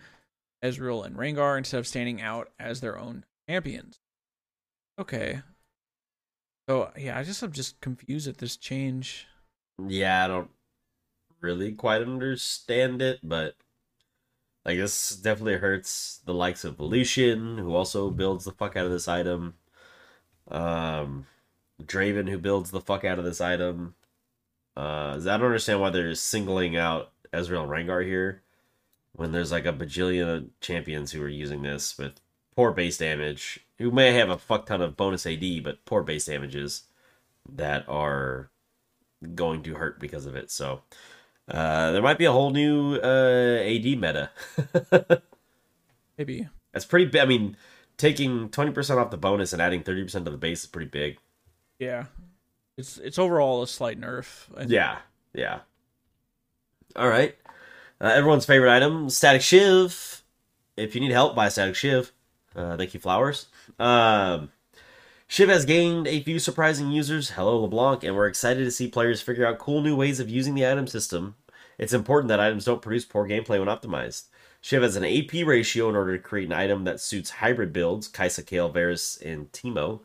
Ezreal 0.62 1.06
and 1.06 1.16
Rengar, 1.16 1.56
instead 1.56 1.78
of 1.78 1.86
standing 1.86 2.20
out 2.20 2.50
as 2.58 2.80
their 2.80 2.98
own 2.98 3.24
champions. 3.48 3.98
Okay. 4.98 5.40
So 6.68 6.90
yeah, 6.98 7.18
I 7.18 7.22
just 7.22 7.42
I'm 7.42 7.52
just 7.52 7.80
confused 7.80 8.28
at 8.28 8.38
this 8.38 8.56
change. 8.56 9.26
Yeah, 9.86 10.24
I 10.24 10.28
don't 10.28 10.50
really 11.46 11.72
quite 11.72 12.02
understand 12.02 13.00
it, 13.00 13.20
but 13.22 13.54
like 14.64 14.78
this 14.78 15.16
definitely 15.16 15.56
hurts 15.56 16.20
the 16.24 16.34
likes 16.34 16.64
of 16.64 16.80
Lucian, 16.80 17.58
who 17.58 17.74
also 17.74 18.10
builds 18.10 18.44
the 18.44 18.52
fuck 18.52 18.76
out 18.76 18.86
of 18.86 18.90
this 18.90 19.08
item. 19.08 19.54
Um, 20.48 21.26
Draven, 21.82 22.28
who 22.28 22.38
builds 22.38 22.70
the 22.70 22.80
fuck 22.80 23.04
out 23.04 23.18
of 23.18 23.24
this 23.24 23.40
item. 23.40 23.94
Uh, 24.76 25.18
I 25.20 25.24
don't 25.24 25.44
understand 25.44 25.80
why 25.80 25.90
they're 25.90 26.14
singling 26.14 26.76
out 26.76 27.12
Ezreal 27.32 27.68
Rengar 27.68 28.04
here 28.04 28.42
when 29.12 29.32
there's 29.32 29.52
like 29.52 29.66
a 29.66 29.72
bajillion 29.72 30.50
champions 30.60 31.12
who 31.12 31.22
are 31.22 31.28
using 31.28 31.62
this 31.62 31.96
with 31.96 32.20
poor 32.54 32.72
base 32.72 32.98
damage, 32.98 33.60
who 33.78 33.90
may 33.90 34.12
have 34.12 34.28
a 34.28 34.38
fuck 34.38 34.66
ton 34.66 34.82
of 34.82 34.96
bonus 34.96 35.26
AD, 35.26 35.62
but 35.62 35.84
poor 35.84 36.02
base 36.02 36.26
damages 36.26 36.84
that 37.48 37.88
are 37.88 38.50
going 39.34 39.62
to 39.62 39.74
hurt 39.74 40.00
because 40.00 40.26
of 40.26 40.36
it. 40.36 40.50
So 40.50 40.82
uh, 41.48 41.92
there 41.92 42.02
might 42.02 42.18
be 42.18 42.24
a 42.24 42.32
whole 42.32 42.50
new 42.50 42.96
uh, 42.96 43.60
AD 43.62 43.84
meta. 43.84 44.30
Maybe. 46.18 46.48
That's 46.72 46.84
pretty 46.84 47.06
big. 47.06 47.22
I 47.22 47.24
mean, 47.26 47.56
taking 47.96 48.48
20% 48.48 48.96
off 48.96 49.10
the 49.10 49.16
bonus 49.16 49.52
and 49.52 49.62
adding 49.62 49.82
30% 49.82 50.24
to 50.24 50.30
the 50.30 50.36
base 50.36 50.62
is 50.62 50.66
pretty 50.66 50.90
big. 50.90 51.18
Yeah. 51.78 52.06
It's 52.76 52.98
it's 52.98 53.18
overall 53.18 53.62
a 53.62 53.66
slight 53.66 53.98
nerf. 53.98 54.48
Yeah, 54.68 54.98
yeah. 55.32 55.60
All 56.94 57.08
right. 57.08 57.34
Uh, 58.00 58.08
everyone's 58.08 58.44
favorite 58.44 58.74
item, 58.74 59.08
Static 59.08 59.40
Shiv. 59.40 60.22
If 60.76 60.94
you 60.94 61.00
need 61.00 61.12
help, 61.12 61.34
buy 61.34 61.48
Static 61.48 61.74
Shiv. 61.74 62.12
Uh, 62.54 62.76
thank 62.76 62.92
you, 62.92 63.00
Flowers. 63.00 63.46
Um, 63.78 64.50
Shiv 65.28 65.48
has 65.48 65.64
gained 65.64 66.06
a 66.06 66.22
few 66.22 66.38
surprising 66.38 66.92
users. 66.92 67.30
Hello, 67.30 67.60
LeBlanc, 67.60 68.04
and 68.04 68.14
we're 68.14 68.28
excited 68.28 68.62
to 68.64 68.70
see 68.70 68.86
players 68.86 69.20
figure 69.20 69.44
out 69.44 69.58
cool 69.58 69.82
new 69.82 69.96
ways 69.96 70.20
of 70.20 70.30
using 70.30 70.54
the 70.54 70.66
item 70.66 70.86
system. 70.86 71.34
It's 71.78 71.92
important 71.92 72.28
that 72.28 72.38
items 72.38 72.64
don't 72.64 72.80
produce 72.80 73.04
poor 73.04 73.28
gameplay 73.28 73.58
when 73.58 73.66
optimized. 73.68 74.28
Shiv 74.60 74.82
has 74.82 74.94
an 74.94 75.04
AP 75.04 75.44
ratio 75.44 75.88
in 75.88 75.96
order 75.96 76.16
to 76.16 76.22
create 76.22 76.46
an 76.46 76.52
item 76.52 76.84
that 76.84 77.00
suits 77.00 77.30
hybrid 77.30 77.72
builds, 77.72 78.08
Kai'Sa, 78.08 78.46
Kayle, 78.46 78.68
Varus, 78.68 79.16
and 79.18 79.50
Teemo. 79.50 80.00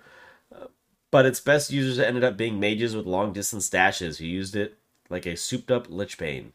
Uh, 0.53 0.67
but 1.11 1.27
its 1.27 1.39
best 1.39 1.71
users 1.71 1.99
ended 1.99 2.23
up 2.23 2.35
being 2.35 2.59
mages 2.59 2.95
with 2.95 3.05
long 3.05 3.31
distance 3.31 3.69
dashes 3.69 4.17
who 4.17 4.25
used 4.25 4.55
it 4.55 4.79
like 5.09 5.27
a 5.27 5.37
souped 5.37 5.69
up 5.69 5.87
Lich 5.87 6.17
Bane. 6.17 6.53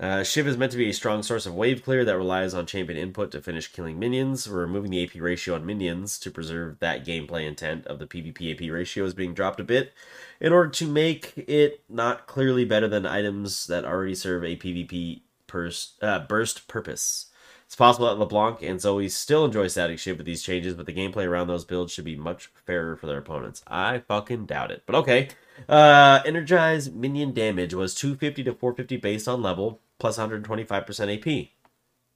Uh, 0.00 0.24
Shiv 0.24 0.48
is 0.48 0.56
meant 0.56 0.72
to 0.72 0.78
be 0.78 0.88
a 0.88 0.92
strong 0.92 1.22
source 1.22 1.46
of 1.46 1.54
wave 1.54 1.84
clear 1.84 2.04
that 2.04 2.16
relies 2.16 2.52
on 2.52 2.66
champion 2.66 2.98
input 2.98 3.30
to 3.30 3.40
finish 3.40 3.68
killing 3.68 3.96
minions. 3.96 4.48
We're 4.48 4.62
removing 4.62 4.90
the 4.90 5.04
AP 5.04 5.14
ratio 5.14 5.54
on 5.54 5.64
minions 5.64 6.18
to 6.18 6.32
preserve 6.32 6.80
that 6.80 7.06
gameplay 7.06 7.46
intent 7.46 7.86
of 7.86 8.00
the 8.00 8.06
PvP 8.06 8.52
AP 8.52 8.72
ratio 8.72 9.04
is 9.04 9.14
being 9.14 9.34
dropped 9.34 9.60
a 9.60 9.64
bit 9.64 9.92
in 10.40 10.52
order 10.52 10.70
to 10.70 10.88
make 10.88 11.34
it 11.36 11.84
not 11.88 12.26
clearly 12.26 12.64
better 12.64 12.88
than 12.88 13.06
items 13.06 13.68
that 13.68 13.84
already 13.84 14.16
serve 14.16 14.42
a 14.42 14.56
PvP 14.56 15.22
pers- 15.46 15.94
uh, 16.02 16.18
burst 16.18 16.66
purpose. 16.66 17.26
It's 17.64 17.76
possible 17.76 18.06
that 18.06 18.18
LeBlanc 18.18 18.62
and 18.62 18.80
Zoe 18.80 19.08
still 19.08 19.44
enjoy 19.44 19.68
static 19.68 20.00
Shiv 20.00 20.18
with 20.18 20.26
these 20.26 20.42
changes, 20.42 20.74
but 20.74 20.86
the 20.86 20.92
gameplay 20.92 21.26
around 21.26 21.46
those 21.46 21.64
builds 21.64 21.92
should 21.92 22.04
be 22.04 22.16
much 22.16 22.50
fairer 22.66 22.96
for 22.96 23.06
their 23.06 23.18
opponents. 23.18 23.62
I 23.68 23.98
fucking 23.98 24.46
doubt 24.46 24.72
it. 24.72 24.82
But 24.86 24.96
okay. 24.96 25.28
Uh, 25.68 26.20
energized 26.26 26.94
minion 26.94 27.32
damage 27.32 27.74
was 27.74 27.94
250 27.94 28.42
to 28.44 28.52
450 28.52 28.96
based 28.96 29.28
on 29.28 29.40
level 29.40 29.80
plus 29.98 30.18
125% 30.18 30.68
AP. 31.16 31.48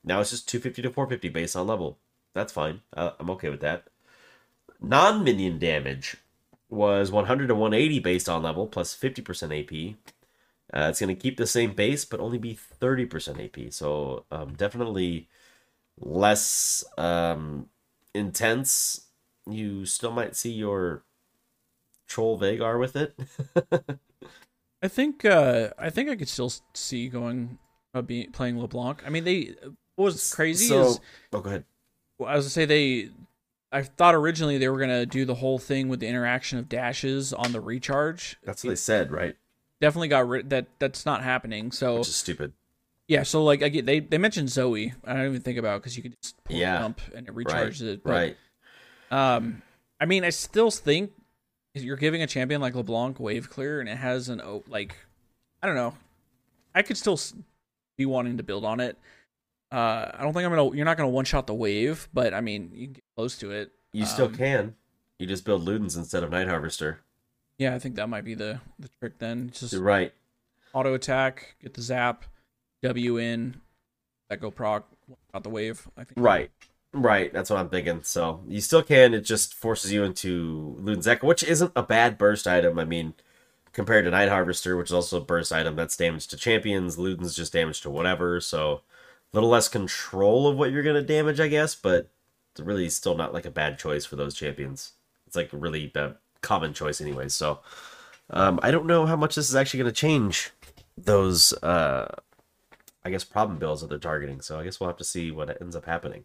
Now 0.05 0.21
it's 0.21 0.31
just 0.31 0.49
250 0.49 0.83
to 0.83 0.91
450 0.91 1.29
based 1.29 1.57
on 1.57 1.67
level. 1.67 1.99
That's 2.35 2.53
fine. 2.53 2.83
Uh, 2.97 3.12
I'm 3.19 3.31
okay 3.31 3.49
with 3.49 3.61
that. 3.61 3.88
Non 4.81 5.25
minion 5.25 5.59
damage 5.59 6.17
was 6.69 7.11
100 7.11 7.49
to 7.49 7.55
180 7.55 7.99
based 8.01 8.29
on 8.29 8.43
level 8.43 8.67
plus 8.67 8.95
50% 8.95 9.59
AP. 9.59 9.97
Uh, 10.73 10.88
it's 10.91 11.01
going 11.01 11.14
to 11.14 11.21
keep 11.21 11.38
the 11.38 11.47
same 11.47 11.73
base, 11.73 12.05
but 12.05 12.21
only 12.21 12.38
be 12.38 12.55
30% 12.55 13.43
AP. 13.43 13.73
So 13.73 14.25
um, 14.31 14.55
definitely 14.55 15.29
less 15.99 16.85
um, 16.99 17.69
intense. 18.14 19.07
You 19.49 19.87
still 19.87 20.12
might 20.12 20.37
see 20.37 20.53
your 20.53 21.05
troll 22.07 22.38
Veigar 22.38 22.79
with 22.79 22.97
it. 22.97 23.19
I 24.83 24.88
think 24.88 25.25
uh, 25.25 25.71
I 25.77 25.91
think 25.91 26.09
I 26.09 26.17
could 26.17 26.29
still 26.29 26.53
see 26.73 27.09
going 27.09 27.59
uh, 27.99 28.03
be 28.03 28.27
playing 28.27 28.59
LeBlanc. 28.59 29.03
I 29.07 29.11
mean, 29.11 29.25
they 29.25 29.55
what 29.97 30.05
was 30.07 30.33
crazy 30.33 30.67
so, 30.67 30.83
is 30.83 31.01
oh, 31.33 31.41
go 31.41 31.49
ahead. 31.49 31.65
I 32.21 32.37
was 32.37 32.45
gonna 32.47 32.51
say 32.51 32.65
they. 32.65 33.11
I 33.71 33.83
thought 33.83 34.15
originally 34.15 34.57
they 34.59 34.69
were 34.69 34.79
gonna 34.79 35.05
do 35.07 35.25
the 35.25 35.35
whole 35.37 35.59
thing 35.59 35.89
with 35.89 36.01
the 36.01 36.07
interaction 36.07 36.59
of 36.59 36.69
dashes 36.69 37.33
on 37.33 37.53
the 37.53 37.61
recharge. 37.61 38.37
That's 38.45 38.65
what 38.65 38.71
they 38.71 38.77
said, 38.77 39.11
right? 39.13 39.37
Definitely 39.81 40.09
got 40.09 40.27
rid. 40.27 40.51
That 40.51 40.67
that's 40.79 41.05
not 41.05 41.23
happening. 41.23 41.71
So 41.71 41.99
Which 41.99 42.09
is 42.09 42.17
stupid. 42.17 42.53
yeah. 43.07 43.23
So 43.25 43.45
like 43.45 43.63
I 43.63 43.69
get 43.69 43.85
they 43.87 44.01
they 44.01 44.19
mentioned 44.19 44.51
Zoe. 44.51 44.95
I 45.05 45.13
don't 45.13 45.27
even 45.27 45.41
think 45.43 45.59
about 45.59 45.81
because 45.83 45.97
you 45.97 46.03
could 46.03 46.17
just 46.23 46.43
pull 46.45 46.57
Yeah. 46.57 46.85
and 47.15 47.29
it 47.29 47.35
recharges 47.35 47.83
it. 47.83 48.03
But, 48.03 48.11
Right. 48.11 48.37
Um, 49.11 49.63
I 50.01 50.07
mean, 50.07 50.25
I 50.25 50.31
still 50.31 50.71
think 50.71 51.13
you're 51.75 51.97
giving 51.97 52.23
a 52.23 52.27
champion 52.27 52.61
like 52.61 52.75
LeBlanc 52.75 53.19
wave 53.21 53.49
clear, 53.51 53.81
and 53.81 53.89
it 53.89 53.97
has 53.97 54.29
an 54.29 54.41
o- 54.41 54.65
like, 54.69 54.97
I 55.63 55.67
don't 55.67 55.77
know. 55.77 55.95
I 56.75 56.83
could 56.83 56.97
still 56.97 57.19
be 57.99 58.07
wanting 58.07 58.39
to 58.39 58.43
build 58.43 58.65
on 58.65 58.81
it. 58.81 58.97
Uh, 59.71 60.11
I 60.15 60.23
don't 60.23 60.33
think 60.33 60.47
I'm 60.47 60.55
gonna. 60.55 60.75
You're 60.75 60.87
not 60.87 60.97
gonna 60.97 61.11
one 61.11 61.27
shot 61.27 61.47
the 61.47 61.53
wave, 61.55 62.09
but 62.15 62.33
I 62.33 62.41
mean, 62.41 62.71
you 62.73 62.87
can 62.87 62.93
get 62.95 63.05
close 63.17 63.37
to 63.39 63.51
it. 63.51 63.73
You 63.93 64.07
still 64.07 64.27
Um, 64.27 64.35
can. 64.35 64.75
You 65.19 65.27
just 65.27 65.45
build 65.45 65.67
Ludens 65.67 65.97
instead 65.97 66.23
of 66.23 66.31
Night 66.31 66.49
Harvester. 66.49 67.01
Yeah, 67.59 67.75
I 67.75 67.79
think 67.79 67.97
that 67.97 68.09
might 68.09 68.25
be 68.25 68.35
the 68.35 68.61
the 68.79 68.89
trick. 69.01 69.19
Then 69.19 69.51
just 69.53 69.75
You're 69.75 69.83
right. 69.83 70.15
auto 70.73 70.95
attack, 70.95 71.57
get 71.61 71.75
the 71.75 71.83
zap, 71.83 72.25
W 72.83 73.19
in, 73.19 73.61
that 74.31 74.41
go 74.41 74.51
proc, 74.51 74.89
shot 75.33 75.43
the 75.43 75.51
wave. 75.51 75.87
I 75.97 76.05
think. 76.05 76.15
Right. 76.17 76.51
Right. 76.95 77.31
That's 77.33 77.51
what 77.51 77.59
I'm 77.59 77.69
thinking. 77.69 78.03
So 78.05 78.41
you 78.49 78.63
still 78.63 78.83
can. 78.83 79.13
It 79.13 79.21
just 79.21 79.53
forces 79.55 79.93
you 79.93 80.03
into 80.05 80.79
Ludens 80.81 81.07
Echo, 81.07 81.27
which 81.27 81.43
isn't 81.43 81.73
a 81.77 81.83
bad 81.83 82.17
burst 82.17 82.47
item. 82.47 82.79
I 82.79 82.85
mean, 82.87 83.13
compared 83.79 84.05
to 84.05 84.11
Night 84.11 84.29
Harvester, 84.29 84.77
which 84.77 84.88
is 84.88 84.93
also 84.93 85.19
a 85.19 85.25
burst 85.25 85.53
item, 85.53 85.77
that's 85.77 85.97
damage 85.97 86.27
to 86.27 86.37
champions. 86.37 86.97
Luden's 86.97 87.37
just 87.37 87.53
damage 87.53 87.81
to 87.83 87.91
whatever. 87.91 88.41
So 88.41 88.73
a 88.73 88.81
little 89.37 89.49
less 89.49 89.69
control 89.69 90.49
of 90.49 90.57
what 90.57 90.73
you're 90.73 90.83
going 90.83 90.97
to 90.97 91.03
damage, 91.03 91.38
I 91.38 91.47
guess, 91.47 91.77
but 91.77 92.11
it's 92.51 92.61
really 92.61 92.91
still 92.91 93.17
not 93.17 93.33
like 93.33 93.47
a 93.47 93.53
bad 93.53 93.79
choice 93.79 94.05
for 94.05 94.17
those 94.17 94.35
champions. 94.35 94.95
It's 95.29 95.37
like 95.37 95.51
really 95.53 95.93
a 95.95 96.17
common 96.41 96.75
choice 96.75 97.01
anyway. 97.01 97.29
So 97.29 97.61
um, 98.31 98.59
I 98.64 98.73
don't 98.73 98.87
know 98.87 99.07
how 99.07 99.14
much 99.14 99.37
this 99.37 99.49
is 99.49 99.55
actually 99.55 99.79
going 99.79 99.95
to 99.95 100.01
change 100.01 100.51
those, 100.97 101.53
uh, 101.62 102.12
I 103.05 103.11
guess, 103.11 103.23
problem 103.23 103.61
bills 103.61 103.83
that 103.83 103.91
they're 103.91 103.99
targeting. 104.01 104.41
So 104.41 104.59
I 104.59 104.64
guess 104.64 104.81
we'll 104.81 104.88
have 104.88 104.97
to 104.97 105.05
see 105.05 105.31
what 105.31 105.57
ends 105.62 105.77
up 105.77 105.85
happening. 105.85 106.25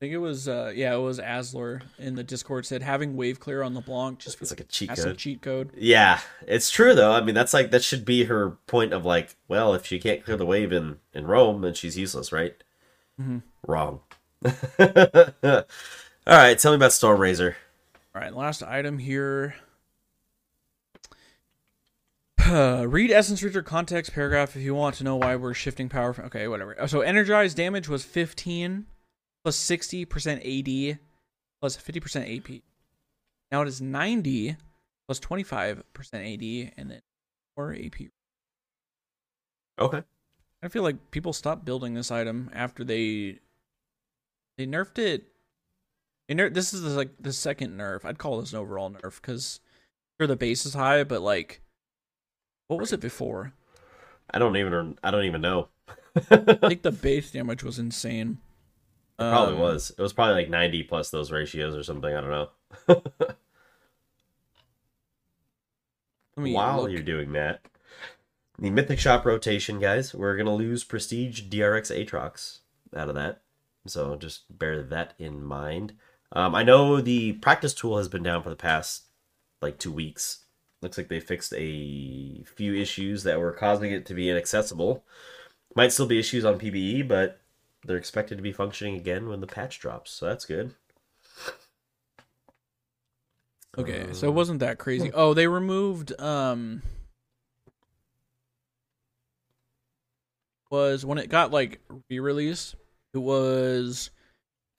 I 0.00 0.06
think 0.06 0.14
it 0.14 0.18
was. 0.18 0.48
Uh, 0.48 0.72
yeah, 0.74 0.94
it 0.94 0.98
was 1.00 1.18
Asler 1.20 1.82
in 1.98 2.14
the 2.14 2.22
Discord 2.24 2.64
said 2.64 2.80
having 2.82 3.16
wave 3.16 3.38
clear 3.38 3.62
on 3.62 3.74
LeBlanc 3.74 4.18
just 4.18 4.40
It's 4.40 4.50
like 4.50 4.60
a 4.60 4.64
cheat 4.64 4.88
code. 4.96 5.18
cheat 5.18 5.42
code. 5.42 5.72
Yeah, 5.76 6.20
it's 6.46 6.70
true 6.70 6.94
though. 6.94 7.12
I 7.12 7.20
mean, 7.20 7.34
that's 7.34 7.52
like 7.52 7.70
that 7.72 7.84
should 7.84 8.06
be 8.06 8.24
her 8.24 8.52
point 8.66 8.94
of 8.94 9.04
like, 9.04 9.36
well, 9.46 9.74
if 9.74 9.84
she 9.84 9.98
can't 9.98 10.24
clear 10.24 10.38
the 10.38 10.46
wave 10.46 10.72
in 10.72 10.96
in 11.12 11.26
Rome, 11.26 11.60
then 11.60 11.74
she's 11.74 11.98
useless, 11.98 12.32
right? 12.32 12.54
Mhm. 13.20 13.42
Wrong. 13.66 14.00
All 14.44 14.46
right, 16.26 16.58
tell 16.58 16.72
me 16.72 16.76
about 16.76 16.92
Stormrazor. 16.92 17.56
All 18.14 18.22
right, 18.22 18.34
last 18.34 18.62
item 18.62 18.98
here. 19.00 19.54
Uh, 22.42 22.86
read 22.88 23.10
Essence 23.10 23.42
Reaver 23.42 23.60
context 23.62 24.14
paragraph 24.14 24.56
if 24.56 24.62
you 24.62 24.74
want 24.74 24.94
to 24.96 25.04
know 25.04 25.16
why 25.16 25.36
we're 25.36 25.52
shifting 25.52 25.90
power. 25.90 26.14
From, 26.14 26.24
okay, 26.24 26.48
whatever. 26.48 26.74
So 26.88 27.02
energized 27.02 27.58
damage 27.58 27.86
was 27.86 28.02
15 28.02 28.86
plus 29.44 29.56
60% 29.56 30.10
AD 30.92 30.98
plus 31.60 31.76
50% 31.76 32.38
AP. 32.38 32.62
Now 33.50 33.62
it 33.62 33.68
is 33.68 33.80
90 33.80 34.56
plus 35.08 35.20
25% 35.20 35.82
AD 36.14 36.72
and 36.76 36.90
then 36.90 37.00
more 37.56 37.74
AP. 37.74 38.08
Okay. 39.78 40.02
I 40.62 40.68
feel 40.68 40.82
like 40.82 41.10
people 41.10 41.32
stopped 41.32 41.64
building 41.64 41.94
this 41.94 42.10
item 42.10 42.50
after 42.54 42.84
they 42.84 43.38
they 44.58 44.66
nerfed 44.66 44.98
it. 44.98 45.24
They 46.28 46.34
ner- 46.34 46.50
this 46.50 46.74
is 46.74 46.82
the, 46.82 46.90
like 46.90 47.10
the 47.18 47.32
second 47.32 47.78
nerf. 47.78 48.04
I'd 48.04 48.18
call 48.18 48.40
this 48.40 48.52
an 48.52 48.58
overall 48.58 48.90
nerf 48.90 49.20
because 49.20 49.60
sure 50.20 50.26
the 50.26 50.36
base 50.36 50.66
is 50.66 50.74
high, 50.74 51.02
but 51.04 51.22
like, 51.22 51.62
what 52.68 52.78
was 52.78 52.92
it 52.92 53.00
before? 53.00 53.54
I 54.32 54.38
don't 54.38 54.56
even 54.56 54.98
I 55.02 55.10
don't 55.10 55.24
even 55.24 55.40
know. 55.40 55.68
I 56.30 56.54
think 56.68 56.82
the 56.82 56.92
base 56.92 57.30
damage 57.30 57.64
was 57.64 57.78
insane. 57.78 58.38
It 59.20 59.30
probably 59.30 59.54
Um, 59.54 59.60
was. 59.60 59.90
It 59.96 60.00
was 60.00 60.12
probably 60.12 60.34
like 60.34 60.48
90 60.50 60.84
plus 60.84 61.10
those 61.10 61.30
ratios 61.30 61.76
or 61.76 61.82
something. 61.82 62.14
I 62.14 62.20
don't 62.20 62.30
know. 62.30 63.02
While 66.34 66.82
look. 66.82 66.90
you're 66.90 67.02
doing 67.02 67.32
that, 67.32 67.60
the 68.58 68.70
Mythic 68.70 68.98
Shop 68.98 69.24
rotation, 69.26 69.78
guys, 69.78 70.14
we're 70.14 70.36
going 70.36 70.46
to 70.46 70.52
lose 70.52 70.84
Prestige 70.84 71.42
DRX 71.42 71.90
Aatrox 72.06 72.58
out 72.96 73.08
of 73.08 73.14
that. 73.14 73.42
So 73.86 74.16
just 74.16 74.58
bear 74.58 74.82
that 74.82 75.14
in 75.18 75.42
mind. 75.44 75.94
Um, 76.32 76.54
I 76.54 76.62
know 76.62 77.00
the 77.00 77.32
practice 77.34 77.74
tool 77.74 77.98
has 77.98 78.08
been 78.08 78.22
down 78.22 78.42
for 78.42 78.50
the 78.50 78.56
past 78.56 79.04
like 79.60 79.78
two 79.78 79.92
weeks. 79.92 80.44
Looks 80.80 80.96
like 80.96 81.08
they 81.08 81.20
fixed 81.20 81.52
a 81.56 82.42
few 82.44 82.74
issues 82.74 83.22
that 83.24 83.38
were 83.40 83.52
causing 83.52 83.90
it 83.92 84.06
to 84.06 84.14
be 84.14 84.30
inaccessible. 84.30 85.04
Might 85.74 85.92
still 85.92 86.06
be 86.06 86.18
issues 86.18 86.44
on 86.44 86.58
PBE, 86.58 87.06
but 87.06 87.39
they're 87.84 87.96
expected 87.96 88.36
to 88.36 88.42
be 88.42 88.52
functioning 88.52 88.96
again 88.96 89.28
when 89.28 89.40
the 89.40 89.46
patch 89.46 89.78
drops. 89.80 90.10
So 90.10 90.26
that's 90.26 90.44
good. 90.44 90.74
Okay, 93.78 94.02
Uh, 94.08 94.12
so 94.12 94.28
it 94.28 94.32
wasn't 94.32 94.60
that 94.60 94.78
crazy. 94.78 95.10
Oh, 95.14 95.32
they 95.34 95.46
removed 95.46 96.18
um 96.20 96.82
was 100.70 101.04
when 101.04 101.18
it 101.18 101.28
got 101.28 101.50
like 101.50 101.80
re-released, 102.08 102.76
it 103.14 103.18
was 103.18 104.10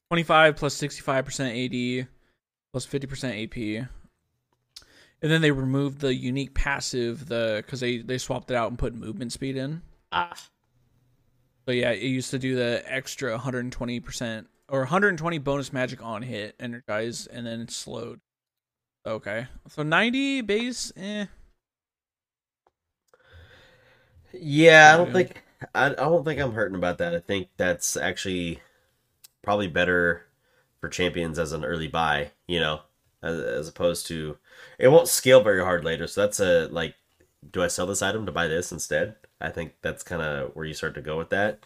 25 0.09 0.55
plus 0.55 0.75
65% 0.77 2.01
AD 2.01 2.07
plus 2.73 2.85
50% 2.87 3.43
AP. 3.43 3.87
And 5.23 5.31
then 5.31 5.41
they 5.41 5.51
removed 5.51 5.99
the 5.99 6.13
unique 6.15 6.53
passive 6.53 7.27
the 7.27 7.63
cuz 7.67 7.79
they 7.79 7.97
they 7.99 8.17
swapped 8.17 8.49
it 8.51 8.55
out 8.55 8.69
and 8.69 8.79
put 8.79 8.93
movement 8.95 9.31
speed 9.31 9.55
in. 9.55 9.81
Ah, 10.11 10.33
So 11.65 11.71
yeah, 11.71 11.91
it 11.91 12.03
used 12.03 12.31
to 12.31 12.39
do 12.39 12.55
the 12.55 12.83
extra 12.85 13.37
120% 13.37 14.45
or 14.67 14.79
120 14.79 15.37
bonus 15.39 15.73
magic 15.73 16.03
on 16.03 16.21
hit 16.21 16.55
energize 16.59 17.27
and 17.27 17.45
then 17.45 17.61
it's 17.61 17.75
slowed. 17.75 18.19
Okay. 19.05 19.47
So 19.67 19.83
90 19.83 20.41
base 20.41 20.91
eh 20.95 21.25
Yeah, 24.33 24.93
I 24.93 24.97
don't 24.97 25.11
think 25.11 25.43
I, 25.75 25.87
I 25.87 25.93
don't 25.93 26.23
think 26.23 26.39
I'm 26.39 26.53
hurting 26.53 26.75
about 26.75 26.97
that. 26.99 27.13
I 27.13 27.19
think 27.19 27.49
that's 27.57 27.97
actually 27.97 28.61
probably 29.41 29.67
better 29.67 30.25
for 30.79 30.89
champions 30.89 31.39
as 31.39 31.51
an 31.53 31.65
early 31.65 31.87
buy, 31.87 32.31
you 32.47 32.59
know, 32.59 32.81
as, 33.21 33.39
as 33.39 33.67
opposed 33.67 34.07
to 34.07 34.37
it 34.79 34.87
won't 34.89 35.07
scale 35.07 35.43
very 35.43 35.61
hard 35.63 35.83
later. 35.83 36.07
So 36.07 36.21
that's 36.21 36.39
a 36.39 36.67
like, 36.67 36.95
do 37.51 37.63
I 37.63 37.67
sell 37.67 37.87
this 37.87 38.01
item 38.01 38.25
to 38.25 38.31
buy 38.31 38.47
this 38.47 38.71
instead? 38.71 39.15
I 39.41 39.49
think 39.49 39.73
that's 39.81 40.03
kind 40.03 40.21
of 40.21 40.55
where 40.55 40.65
you 40.65 40.73
start 40.73 40.95
to 40.95 41.01
go 41.01 41.17
with 41.17 41.29
that. 41.29 41.65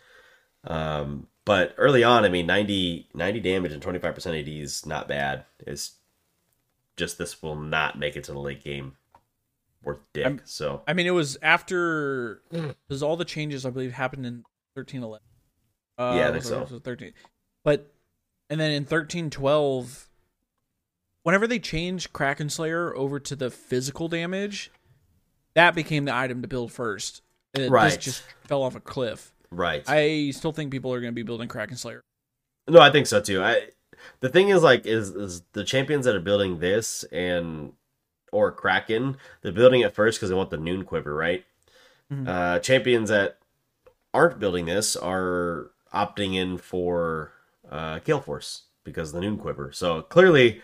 Um, 0.63 1.27
But 1.45 1.75
early 1.77 2.03
on, 2.03 2.25
I 2.25 2.29
mean, 2.29 2.47
90, 2.47 3.09
90 3.13 3.39
damage 3.39 3.71
and 3.71 3.81
25% 3.83 4.39
AD 4.39 4.47
is 4.61 4.85
not 4.85 5.07
bad. 5.07 5.45
It's 5.59 5.93
just 6.97 7.17
this 7.19 7.43
will 7.43 7.55
not 7.55 7.99
make 7.99 8.15
it 8.15 8.23
to 8.23 8.31
the 8.31 8.39
late 8.39 8.63
game 8.63 8.95
worth 9.83 9.99
dick. 10.13 10.25
I'm- 10.25 10.41
so, 10.45 10.81
I 10.87 10.93
mean, 10.93 11.05
it 11.05 11.11
was 11.11 11.37
after 11.43 12.41
because 12.49 13.03
all 13.03 13.15
the 13.15 13.25
changes 13.25 13.63
I 13.65 13.69
believe 13.69 13.93
happened 13.93 14.25
in 14.25 14.43
thirteen 14.73 15.03
eleven. 15.03 15.27
Uh, 15.99 16.15
Yeah, 16.17 16.29
I 16.29 16.31
think 16.31 16.43
so. 16.45 16.65
Thirteen, 16.79 17.13
but 17.63 17.93
and 18.49 18.59
then 18.59 18.71
in 18.71 18.85
thirteen 18.85 19.29
twelve, 19.29 20.09
whenever 21.21 21.45
they 21.45 21.59
changed 21.59 22.11
Kraken 22.13 22.49
Slayer 22.49 22.95
over 22.95 23.19
to 23.19 23.35
the 23.35 23.51
physical 23.51 24.07
damage, 24.07 24.71
that 25.53 25.75
became 25.75 26.05
the 26.05 26.15
item 26.15 26.41
to 26.41 26.47
build 26.47 26.71
first. 26.71 27.21
It 27.57 27.69
Right. 27.69 27.99
just, 27.99 28.23
fell 28.47 28.61
off 28.63 28.75
a 28.75 28.79
cliff. 28.79 29.31
right. 29.51 29.83
I 29.87 30.31
still 30.31 30.51
think 30.51 30.71
people 30.71 30.93
are 30.93 30.99
going 30.99 31.11
to 31.11 31.15
be 31.15 31.23
building 31.23 31.47
Kraken 31.47 31.77
Slayer. 31.77 32.01
No, 32.67 32.79
I 32.79 32.91
think 32.91 33.07
so 33.07 33.21
too. 33.21 33.41
I 33.43 33.69
the 34.19 34.29
thing 34.29 34.49
is 34.49 34.61
like 34.63 34.85
is 34.85 35.09
is 35.11 35.41
the 35.53 35.63
champions 35.63 36.05
that 36.05 36.15
are 36.15 36.19
building 36.19 36.59
this 36.59 37.03
and 37.11 37.73
or 38.31 38.51
Kraken, 38.51 39.17
they're 39.41 39.51
building 39.51 39.81
it 39.81 39.93
first 39.95 40.17
because 40.19 40.29
they 40.29 40.35
want 40.35 40.49
the 40.49 40.57
Noonquiver, 40.57 41.15
right? 41.17 41.45
Mhm. 42.11 42.27
Uh, 42.27 42.59
champions 42.59 43.09
that 43.09 43.37
aren't 44.13 44.39
building 44.39 44.65
this 44.65 44.95
are 44.95 45.71
opting 45.93 46.35
in 46.35 46.57
for 46.57 47.31
uh, 47.71 47.99
Galeforce 47.99 48.61
because 48.83 49.11
the 49.11 49.19
Noonquiver. 49.19 49.73
So 49.73 50.01
clearly, 50.01 50.61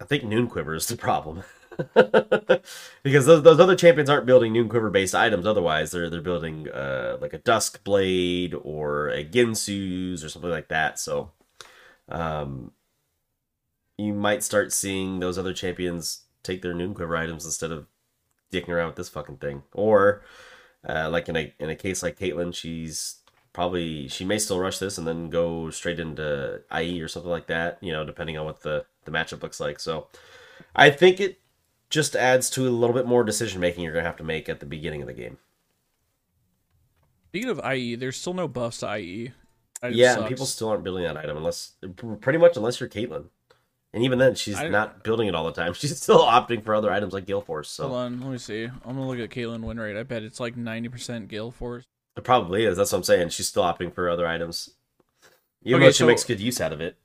I 0.00 0.04
think 0.04 0.22
Noonquiver 0.24 0.76
is 0.76 0.86
the 0.86 0.96
problem. 0.96 1.42
because 3.02 3.26
those, 3.26 3.42
those 3.42 3.60
other 3.60 3.76
champions 3.76 4.08
aren't 4.08 4.26
building 4.26 4.52
Noonquiver 4.54 4.90
based 4.90 5.14
items 5.14 5.46
otherwise. 5.46 5.90
They're 5.90 6.08
they're 6.08 6.20
building 6.20 6.68
uh 6.70 7.18
like 7.20 7.32
a 7.34 7.38
Duskblade 7.38 8.58
or 8.64 9.08
a 9.08 9.22
Guinsoo's 9.22 10.24
or 10.24 10.28
something 10.28 10.50
like 10.50 10.68
that. 10.68 10.98
So 10.98 11.32
um 12.08 12.72
you 13.98 14.12
might 14.12 14.42
start 14.42 14.72
seeing 14.72 15.20
those 15.20 15.38
other 15.38 15.52
champions 15.52 16.24
take 16.42 16.62
their 16.62 16.74
Noonquiver 16.74 17.18
items 17.18 17.44
instead 17.44 17.72
of 17.72 17.86
dicking 18.52 18.68
around 18.68 18.88
with 18.88 18.96
this 18.96 19.08
fucking 19.08 19.38
thing. 19.38 19.62
Or 19.72 20.22
uh 20.88 21.08
like 21.10 21.28
in 21.28 21.36
a 21.36 21.54
in 21.58 21.70
a 21.70 21.76
case 21.76 22.02
like 22.02 22.18
caitlyn 22.18 22.54
she's 22.54 23.16
probably 23.52 24.08
she 24.08 24.24
may 24.24 24.38
still 24.38 24.60
rush 24.60 24.78
this 24.78 24.98
and 24.98 25.06
then 25.06 25.30
go 25.30 25.70
straight 25.70 25.98
into 25.98 26.60
ie 26.78 27.00
or 27.00 27.08
something 27.08 27.30
like 27.30 27.46
that 27.46 27.78
you 27.82 27.90
know 27.90 28.04
depending 28.04 28.36
on 28.38 28.44
what 28.44 28.62
the 28.62 28.84
the 29.04 29.10
matchup 29.10 29.42
looks 29.42 29.60
like. 29.60 29.80
So 29.80 30.08
i 30.74 30.90
think 30.90 31.20
it 31.20 31.38
just 31.90 32.16
adds 32.16 32.50
to 32.50 32.66
a 32.66 32.70
little 32.70 32.94
bit 32.94 33.06
more 33.06 33.24
decision 33.24 33.60
making 33.60 33.84
you're 33.84 33.92
gonna 33.92 34.04
have 34.06 34.16
to 34.16 34.24
make 34.24 34.48
at 34.48 34.60
the 34.60 34.66
beginning 34.66 35.02
of 35.02 35.06
the 35.08 35.14
game. 35.14 35.38
Speaking 37.28 37.50
of 37.50 37.60
IE, 37.72 37.96
there's 37.96 38.16
still 38.16 38.34
no 38.34 38.48
buffs 38.48 38.78
to 38.78 38.96
IE. 38.98 39.32
It 39.82 39.92
yeah, 39.94 40.16
and 40.18 40.26
people 40.26 40.46
still 40.46 40.68
aren't 40.70 40.84
building 40.84 41.04
that 41.04 41.16
item 41.16 41.36
unless 41.36 41.72
pretty 42.20 42.38
much 42.38 42.56
unless 42.56 42.80
you're 42.80 42.88
Caitlyn. 42.88 43.26
And 43.92 44.04
even 44.04 44.18
then, 44.18 44.34
she's 44.34 44.56
I- 44.58 44.68
not 44.68 45.04
building 45.04 45.28
it 45.28 45.34
all 45.34 45.44
the 45.44 45.52
time. 45.52 45.72
She's 45.74 45.96
still 46.00 46.18
opting 46.20 46.62
for 46.64 46.74
other 46.74 46.90
items 46.90 47.14
like 47.14 47.24
Galeforce. 47.24 47.66
So 47.66 47.84
Hold 47.88 47.98
on, 47.98 48.20
let 48.20 48.30
me 48.30 48.38
see. 48.38 48.64
I'm 48.64 48.80
gonna 48.84 49.06
look 49.06 49.18
at 49.18 49.30
Caitlyn 49.30 49.62
win 49.62 49.78
rate. 49.80 49.96
I 49.98 50.02
bet 50.02 50.22
it's 50.22 50.40
like 50.40 50.54
90% 50.56 51.28
Galeforce. 51.28 51.84
it 52.16 52.24
probably 52.24 52.64
is. 52.64 52.76
That's 52.76 52.92
what 52.92 52.98
I'm 52.98 53.04
saying. 53.04 53.30
She's 53.30 53.48
still 53.48 53.62
opting 53.62 53.94
for 53.94 54.10
other 54.10 54.26
items, 54.26 54.70
even 55.62 55.80
Okay, 55.80 55.86
though 55.88 55.92
she 55.92 55.98
so- 55.98 56.06
makes 56.06 56.24
good 56.24 56.40
use 56.40 56.60
out 56.60 56.72
of 56.74 56.80
it. 56.82 56.96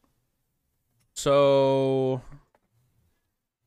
So, 1.13 2.21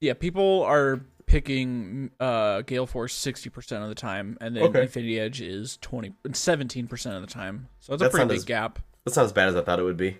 yeah, 0.04 0.14
people 0.14 0.62
are 0.62 1.00
picking 1.26 2.10
uh 2.20 2.58
Galeforce 2.62 3.12
60% 3.12 3.82
of 3.82 3.88
the 3.88 3.94
time, 3.94 4.36
and 4.40 4.54
then 4.54 4.62
Okay. 4.64 4.82
Infinity 4.82 5.18
Edge 5.18 5.40
is 5.40 5.78
20, 5.78 6.12
17% 6.28 7.16
of 7.16 7.20
the 7.22 7.26
time. 7.26 7.68
So 7.80 7.94
it's 7.94 8.02
a 8.02 8.10
pretty 8.10 8.26
big 8.28 8.36
as- 8.38 8.44
gap. 8.44 8.78
That's 9.04 9.16
not 9.16 9.24
as 9.26 9.32
bad 9.32 9.48
as 9.48 9.56
I 9.56 9.62
thought 9.62 9.78
it 9.78 9.82
would 9.82 9.96
be. 9.96 10.16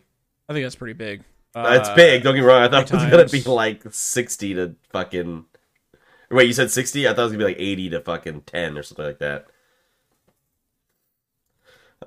I 0.49 0.53
think 0.53 0.65
that's 0.65 0.75
pretty 0.77 0.93
big. 0.95 1.21
it's 1.57 1.89
Uh, 1.89 1.95
big. 1.95 2.23
Don't 2.23 2.35
get 2.35 2.41
me 2.43 2.47
wrong. 2.47 2.63
I 2.63 2.69
thought 2.69 2.91
it 2.91 2.93
was 2.93 3.05
gonna 3.11 3.29
be 3.29 3.43
like 3.51 3.83
sixty 3.93 4.53
to 4.55 4.75
fucking. 4.91 5.45
Wait, 6.31 6.47
you 6.47 6.53
said 6.53 6.71
sixty? 6.71 7.07
I 7.07 7.11
thought 7.15 7.21
it 7.21 7.25
was 7.25 7.33
gonna 7.33 7.45
be 7.45 7.51
like 7.53 7.61
eighty 7.61 7.89
to 7.91 8.01
fucking 8.01 8.43
ten 8.43 8.77
or 8.77 8.83
something 8.83 9.05
like 9.07 9.21
that. 9.21 9.47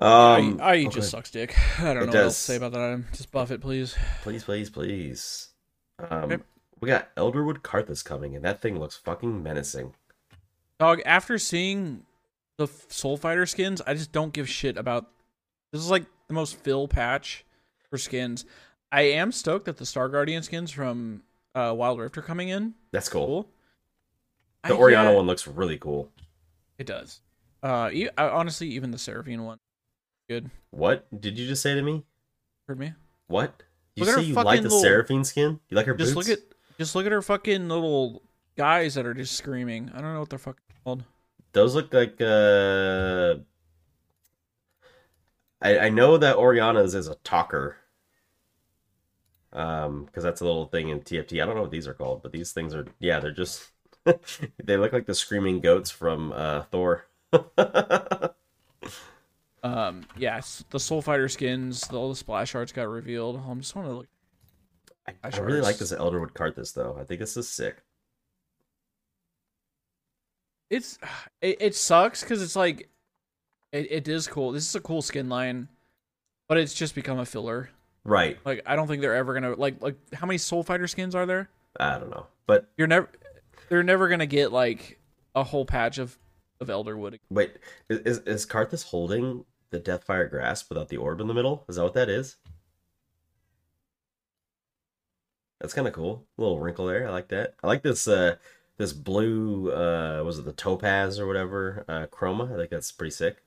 Um, 0.00 0.60
I, 0.60 0.64
I 0.64 0.72
okay. 0.84 0.88
just 0.88 1.10
sucks 1.10 1.30
dick. 1.30 1.56
I 1.80 1.84
don't 1.94 1.96
It 1.96 2.00
know 2.00 2.06
what 2.06 2.14
else 2.16 2.36
to 2.36 2.40
say 2.42 2.56
about 2.56 2.72
that 2.72 2.80
item. 2.80 3.06
Just 3.12 3.32
buff 3.32 3.50
it, 3.50 3.60
please. 3.60 3.96
Please, 4.22 4.44
please, 4.44 4.70
please. 4.70 5.48
Um, 5.98 6.24
Okay. 6.32 6.42
We 6.80 6.88
got 6.88 7.14
Elderwood 7.16 7.58
Karthus 7.58 8.04
coming, 8.04 8.36
and 8.36 8.44
that 8.44 8.60
thing 8.62 8.78
looks 8.78 8.96
fucking 8.96 9.42
menacing. 9.42 9.94
Dog, 10.78 11.00
after 11.04 11.38
seeing 11.38 12.04
the 12.56 12.68
Soul 12.88 13.16
Fighter 13.16 13.46
skins, 13.46 13.82
I 13.86 13.94
just 13.94 14.12
don't 14.12 14.32
give 14.32 14.48
shit 14.48 14.76
about. 14.76 15.06
This 15.72 15.80
is 15.82 15.90
like 15.90 16.04
the 16.28 16.34
most 16.34 16.56
fill 16.56 16.86
patch 16.88 17.44
for 17.90 17.98
skins. 17.98 18.44
I 18.92 19.02
am 19.02 19.32
stoked 19.32 19.66
that 19.66 19.76
the 19.76 19.84
Star 19.86 20.08
Guardian 20.08 20.42
skins 20.42 20.70
from 20.70 21.22
uh, 21.54 21.74
Wild 21.76 21.98
Rift 21.98 22.16
are 22.16 22.22
coming 22.22 22.48
in. 22.48 22.74
That's 22.92 23.08
cool. 23.08 23.26
Cool. 23.26 23.48
The 24.64 24.74
I- 24.74 24.78
Orianna 24.78 25.10
yeah, 25.10 25.16
one 25.16 25.26
looks 25.26 25.46
really 25.46 25.78
cool. 25.78 26.10
It 26.78 26.86
does. 26.86 27.20
Uh, 27.62 27.90
e- 27.92 28.08
honestly, 28.16 28.68
even 28.68 28.92
the 28.92 28.98
Seraphine 28.98 29.44
one, 29.44 29.58
good. 30.28 30.48
What 30.70 31.06
did 31.20 31.36
you 31.38 31.46
just 31.48 31.60
say 31.60 31.74
to 31.74 31.82
me? 31.82 32.04
Heard 32.68 32.78
me? 32.78 32.92
What? 33.26 33.62
You 33.96 34.04
say 34.04 34.22
you 34.22 34.34
like 34.34 34.58
the 34.62 34.68
little- 34.68 34.80
Seraphine 34.80 35.24
skin? 35.24 35.58
You 35.68 35.76
like 35.76 35.86
her 35.86 35.94
Just 35.94 36.14
boots? 36.14 36.28
look 36.28 36.38
at, 36.38 36.44
just 36.78 36.94
look 36.94 37.06
at 37.06 37.12
her 37.12 37.22
fucking 37.22 37.68
little 37.68 38.22
guys 38.56 38.94
that 38.94 39.06
are 39.06 39.14
just 39.14 39.36
screaming. 39.36 39.90
I 39.94 40.00
don't 40.00 40.12
know 40.14 40.20
what 40.20 40.30
they're 40.30 40.38
fucking 40.38 40.62
called. 40.84 41.04
Those 41.52 41.74
look 41.74 41.92
like 41.92 42.20
uh 42.20 43.36
I 45.60 45.78
I 45.78 45.88
know 45.88 46.16
that 46.18 46.36
Orianna's 46.36 46.94
is 46.94 47.08
a 47.08 47.16
talker. 47.16 47.76
Um, 49.50 50.04
because 50.04 50.22
that's 50.22 50.42
a 50.42 50.44
little 50.44 50.66
thing 50.66 50.90
in 50.90 51.00
TFT. 51.00 51.42
I 51.42 51.46
don't 51.46 51.54
know 51.54 51.62
what 51.62 51.70
these 51.70 51.88
are 51.88 51.94
called, 51.94 52.22
but 52.22 52.32
these 52.32 52.52
things 52.52 52.74
are 52.74 52.86
yeah, 53.00 53.18
they're 53.18 53.32
just 53.32 53.68
they 54.62 54.76
look 54.76 54.92
like 54.92 55.06
the 55.06 55.14
screaming 55.14 55.60
goats 55.60 55.90
from 55.90 56.32
uh 56.32 56.62
Thor. 56.64 57.06
Um, 59.62 60.06
yes, 60.16 60.64
the 60.70 60.78
Soul 60.78 61.02
Fighter 61.02 61.28
skins, 61.28 61.80
the, 61.88 61.96
all 61.98 62.08
the 62.08 62.16
splash 62.16 62.54
arts 62.54 62.72
got 62.72 62.88
revealed. 62.88 63.36
I 63.36 63.54
just 63.54 63.74
want 63.74 63.88
to 63.88 63.94
look. 63.94 64.06
I, 65.22 65.30
I 65.32 65.38
really 65.38 65.60
like 65.60 65.78
this 65.78 65.92
Elderwood 65.92 66.32
Karthus 66.32 66.74
though. 66.74 66.96
I 67.00 67.04
think 67.04 67.20
this 67.20 67.36
is 67.36 67.48
sick. 67.48 67.82
It's 70.70 70.98
it, 71.40 71.56
it 71.60 71.74
sucks 71.74 72.22
because 72.22 72.42
it's 72.42 72.56
like 72.56 72.88
it, 73.72 73.90
it 73.90 74.08
is 74.08 74.26
cool. 74.26 74.52
This 74.52 74.68
is 74.68 74.74
a 74.74 74.80
cool 74.80 75.02
skin 75.02 75.28
line, 75.28 75.68
but 76.48 76.58
it's 76.58 76.74
just 76.74 76.94
become 76.94 77.18
a 77.18 77.26
filler. 77.26 77.70
Right. 78.04 78.38
Like 78.44 78.62
I 78.66 78.76
don't 78.76 78.88
think 78.88 79.02
they're 79.02 79.16
ever 79.16 79.34
gonna 79.34 79.54
like 79.54 79.82
like 79.82 79.96
how 80.14 80.26
many 80.26 80.38
Soul 80.38 80.62
Fighter 80.62 80.86
skins 80.86 81.14
are 81.14 81.26
there? 81.26 81.50
I 81.78 81.98
don't 81.98 82.10
know. 82.10 82.26
But 82.46 82.70
You're 82.76 82.86
never 82.86 83.08
they're 83.68 83.82
never 83.82 84.08
gonna 84.08 84.26
get 84.26 84.52
like 84.52 84.98
a 85.34 85.44
whole 85.44 85.64
patch 85.64 85.98
of 85.98 86.18
of 86.60 86.68
Elderwood. 86.68 87.18
wait, 87.30 87.56
is 87.88 87.98
is, 88.00 88.18
is 88.20 88.46
Karthus 88.46 88.84
holding 88.84 89.44
the 89.70 89.78
Deathfire 89.78 90.28
Grasp 90.28 90.68
without 90.70 90.88
the 90.88 90.96
orb 90.96 91.20
in 91.20 91.28
the 91.28 91.34
middle? 91.34 91.64
Is 91.68 91.76
that 91.76 91.84
what 91.84 91.94
that 91.94 92.08
is? 92.08 92.36
That's 95.60 95.74
kind 95.74 95.88
of 95.88 95.94
cool. 95.94 96.26
A 96.36 96.40
little 96.40 96.60
wrinkle 96.60 96.86
there. 96.86 97.06
I 97.08 97.10
like 97.10 97.28
that. 97.28 97.54
I 97.62 97.66
like 97.66 97.82
this 97.82 98.06
uh 98.08 98.36
this 98.76 98.92
blue 98.92 99.72
uh 99.72 100.22
was 100.24 100.38
it 100.38 100.44
the 100.44 100.52
topaz 100.52 101.18
or 101.18 101.26
whatever 101.26 101.84
uh 101.88 102.06
chroma. 102.06 102.52
I 102.52 102.56
think 102.56 102.70
that's 102.70 102.92
pretty 102.92 103.10
sick. 103.10 103.42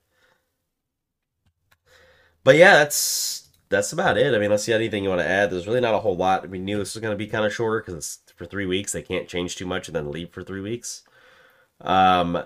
But 2.43 2.55
yeah, 2.55 2.73
that's 2.73 3.49
that's 3.69 3.93
about 3.93 4.17
it. 4.17 4.33
I 4.35 4.39
mean, 4.39 4.49
let's 4.49 4.63
see 4.63 4.73
anything 4.73 5.03
you 5.03 5.09
want 5.09 5.21
to 5.21 5.27
add. 5.27 5.49
There's 5.49 5.67
really 5.67 5.79
not 5.79 5.95
a 5.95 5.99
whole 5.99 6.17
lot. 6.17 6.47
We 6.49 6.59
knew 6.59 6.77
this 6.77 6.93
was 6.93 7.01
going 7.01 7.13
to 7.13 7.17
be 7.17 7.27
kind 7.27 7.45
of 7.45 7.53
shorter 7.53 7.79
because 7.79 7.95
it's 7.95 8.33
for 8.35 8.45
three 8.45 8.65
weeks. 8.65 8.91
They 8.91 9.01
can't 9.01 9.27
change 9.27 9.55
too 9.55 9.65
much 9.65 9.87
and 9.87 9.95
then 9.95 10.11
leave 10.11 10.31
for 10.31 10.43
three 10.43 10.61
weeks. 10.61 11.03
Um, 11.79 12.43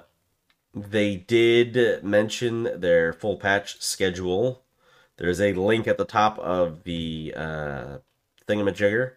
they 0.73 1.15
did 1.15 2.03
mention 2.03 2.79
their 2.79 3.13
full 3.13 3.37
patch 3.37 3.81
schedule. 3.81 4.63
There's 5.17 5.41
a 5.41 5.53
link 5.53 5.87
at 5.87 5.97
the 5.97 6.05
top 6.05 6.37
of 6.39 6.83
the 6.83 7.33
uh, 7.35 7.97
thingamajigger, 8.47 9.13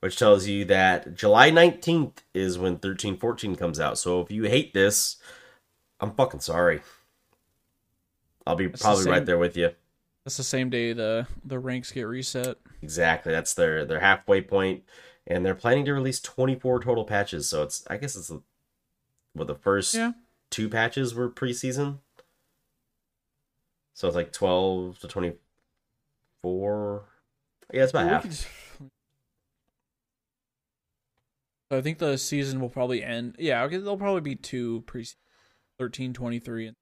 which 0.00 0.16
tells 0.18 0.46
you 0.46 0.64
that 0.66 1.14
July 1.14 1.50
19th 1.50 2.18
is 2.34 2.58
when 2.58 2.72
1314 2.72 3.54
comes 3.56 3.78
out. 3.78 3.98
So 3.98 4.20
if 4.20 4.30
you 4.30 4.44
hate 4.44 4.72
this, 4.74 5.16
I'm 6.00 6.12
fucking 6.12 6.40
sorry. 6.40 6.80
I'll 8.46 8.56
be 8.56 8.66
the 8.66 8.78
probably 8.78 9.10
right 9.10 9.24
there 9.26 9.38
with 9.38 9.56
you. 9.56 9.70
That's 10.24 10.36
the 10.38 10.42
same 10.44 10.70
day 10.70 10.92
the 10.92 11.26
the 11.44 11.58
ranks 11.58 11.92
get 11.92 12.02
reset. 12.02 12.56
Exactly. 12.82 13.32
That's 13.32 13.54
their 13.54 13.84
their 13.84 14.00
halfway 14.00 14.40
point, 14.40 14.82
and 15.26 15.44
they're 15.44 15.54
planning 15.54 15.84
to 15.86 15.92
release 15.94 16.20
24 16.20 16.80
total 16.80 17.04
patches. 17.04 17.48
So 17.48 17.62
it's 17.62 17.84
I 17.88 17.96
guess 17.98 18.16
it's 18.16 18.30
well 19.34 19.46
the 19.46 19.54
first 19.54 19.94
Yeah. 19.94 20.12
two 20.50 20.68
patches 20.68 21.14
were 21.14 21.30
preseason. 21.30 21.98
So 23.94 24.08
it's 24.08 24.16
like 24.16 24.32
12 24.32 24.98
to 25.00 25.08
24. 25.08 27.04
Yeah, 27.72 27.82
it's 27.82 27.90
about 27.92 27.98
Well, 28.06 28.08
we 28.08 28.12
half. 28.14 28.22
could- 28.22 28.46
So 31.70 31.78
I 31.78 31.82
think 31.82 31.98
the 31.98 32.18
season 32.18 32.60
will 32.60 32.68
probably 32.68 33.02
end. 33.02 33.36
Yeah, 33.38 33.62
okay, 33.64 33.76
there'll 33.76 33.96
probably 33.96 34.22
be 34.22 34.34
two 34.34 34.82
pre 34.86 35.06
13, 35.78 36.12
23. 36.12 36.66
and- 36.68 36.76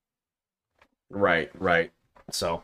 Right, 1.10 1.50
right. 1.60 1.92
So 2.30 2.48
All 2.54 2.62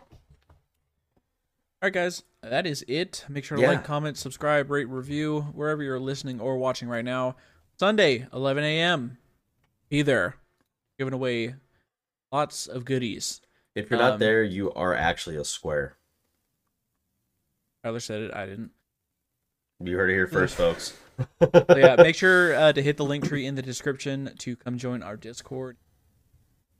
All 1.82 1.88
right, 1.88 1.92
guys, 1.92 2.22
that 2.42 2.66
is 2.66 2.82
it. 2.88 3.24
Make 3.28 3.44
sure 3.44 3.56
to 3.56 3.62
Yeah. 3.62 3.68
like, 3.72 3.84
comment, 3.84 4.16
subscribe, 4.16 4.70
rate, 4.70 4.88
review 4.88 5.42
wherever 5.52 5.82
you're 5.82 6.00
listening 6.00 6.40
or 6.40 6.56
watching 6.56 6.88
right 6.88 7.04
now. 7.04 7.36
Sunday, 7.78 8.26
11 8.32 8.64
a.m. 8.64 9.18
Be 9.90 10.00
there, 10.02 10.36
giving 10.98 11.12
away 11.12 11.56
lots 12.32 12.66
of 12.66 12.84
goodies. 12.86 13.42
If 13.74 13.90
you're 13.90 13.98
not 13.98 14.14
Um, 14.14 14.18
there, 14.20 14.42
you 14.42 14.72
are 14.72 14.94
actually 14.94 15.36
a 15.36 15.44
square. 15.44 15.98
Tyler 17.82 18.00
said 18.00 18.22
it. 18.22 18.32
I 18.34 18.46
didn't. 18.46 18.70
You 19.80 19.96
heard 19.96 20.08
it 20.10 20.14
here 20.14 20.26
first, 20.26 20.54
folks. 20.56 20.96
So 21.40 21.64
yeah, 21.76 21.96
make 21.98 22.16
sure 22.16 22.54
uh, 22.54 22.72
to 22.72 22.82
hit 22.82 22.96
the 22.96 23.04
link 23.04 23.26
tree 23.28 23.46
in 23.46 23.54
the 23.54 23.62
description 23.62 24.34
to 24.38 24.56
come 24.56 24.78
join 24.78 25.02
our 25.02 25.16
Discord. 25.16 25.76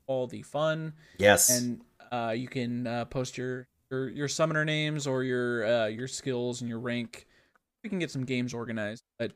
All 0.07 0.27
the 0.27 0.43
fun, 0.43 0.93
Yes. 1.17 1.49
and 1.49 1.81
uh, 2.11 2.33
you 2.35 2.47
can 2.47 2.85
uh, 2.85 3.05
post 3.05 3.39
your, 3.39 3.67
your 3.89 4.07
your 4.09 4.27
summoner 4.27 4.63
names 4.63 5.07
or 5.07 5.23
your 5.23 5.65
uh, 5.65 5.85
your 5.87 6.07
skills 6.07 6.61
and 6.61 6.69
your 6.69 6.79
rank. 6.79 7.25
We 7.83 7.89
can 7.89 7.97
get 7.97 8.11
some 8.11 8.23
games 8.23 8.53
organized. 8.53 9.03
But 9.17 9.31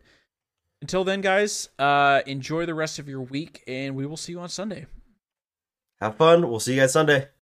until 0.84 1.04
then, 1.04 1.22
guys, 1.22 1.70
uh, 1.80 2.22
enjoy 2.28 2.68
the 2.68 2.76
rest 2.76 3.00
of 3.00 3.10
your 3.10 3.22
week, 3.22 3.64
and 3.68 3.96
we 3.96 4.06
will 4.06 4.16
see 4.18 4.34
you 4.34 4.40
on 4.42 4.50
Sunday. 4.50 4.86
Have 6.02 6.18
fun. 6.18 6.48
We'll 6.48 6.60
see 6.60 6.76
you 6.76 6.82
guys 6.82 6.94
Sunday. 6.94 7.30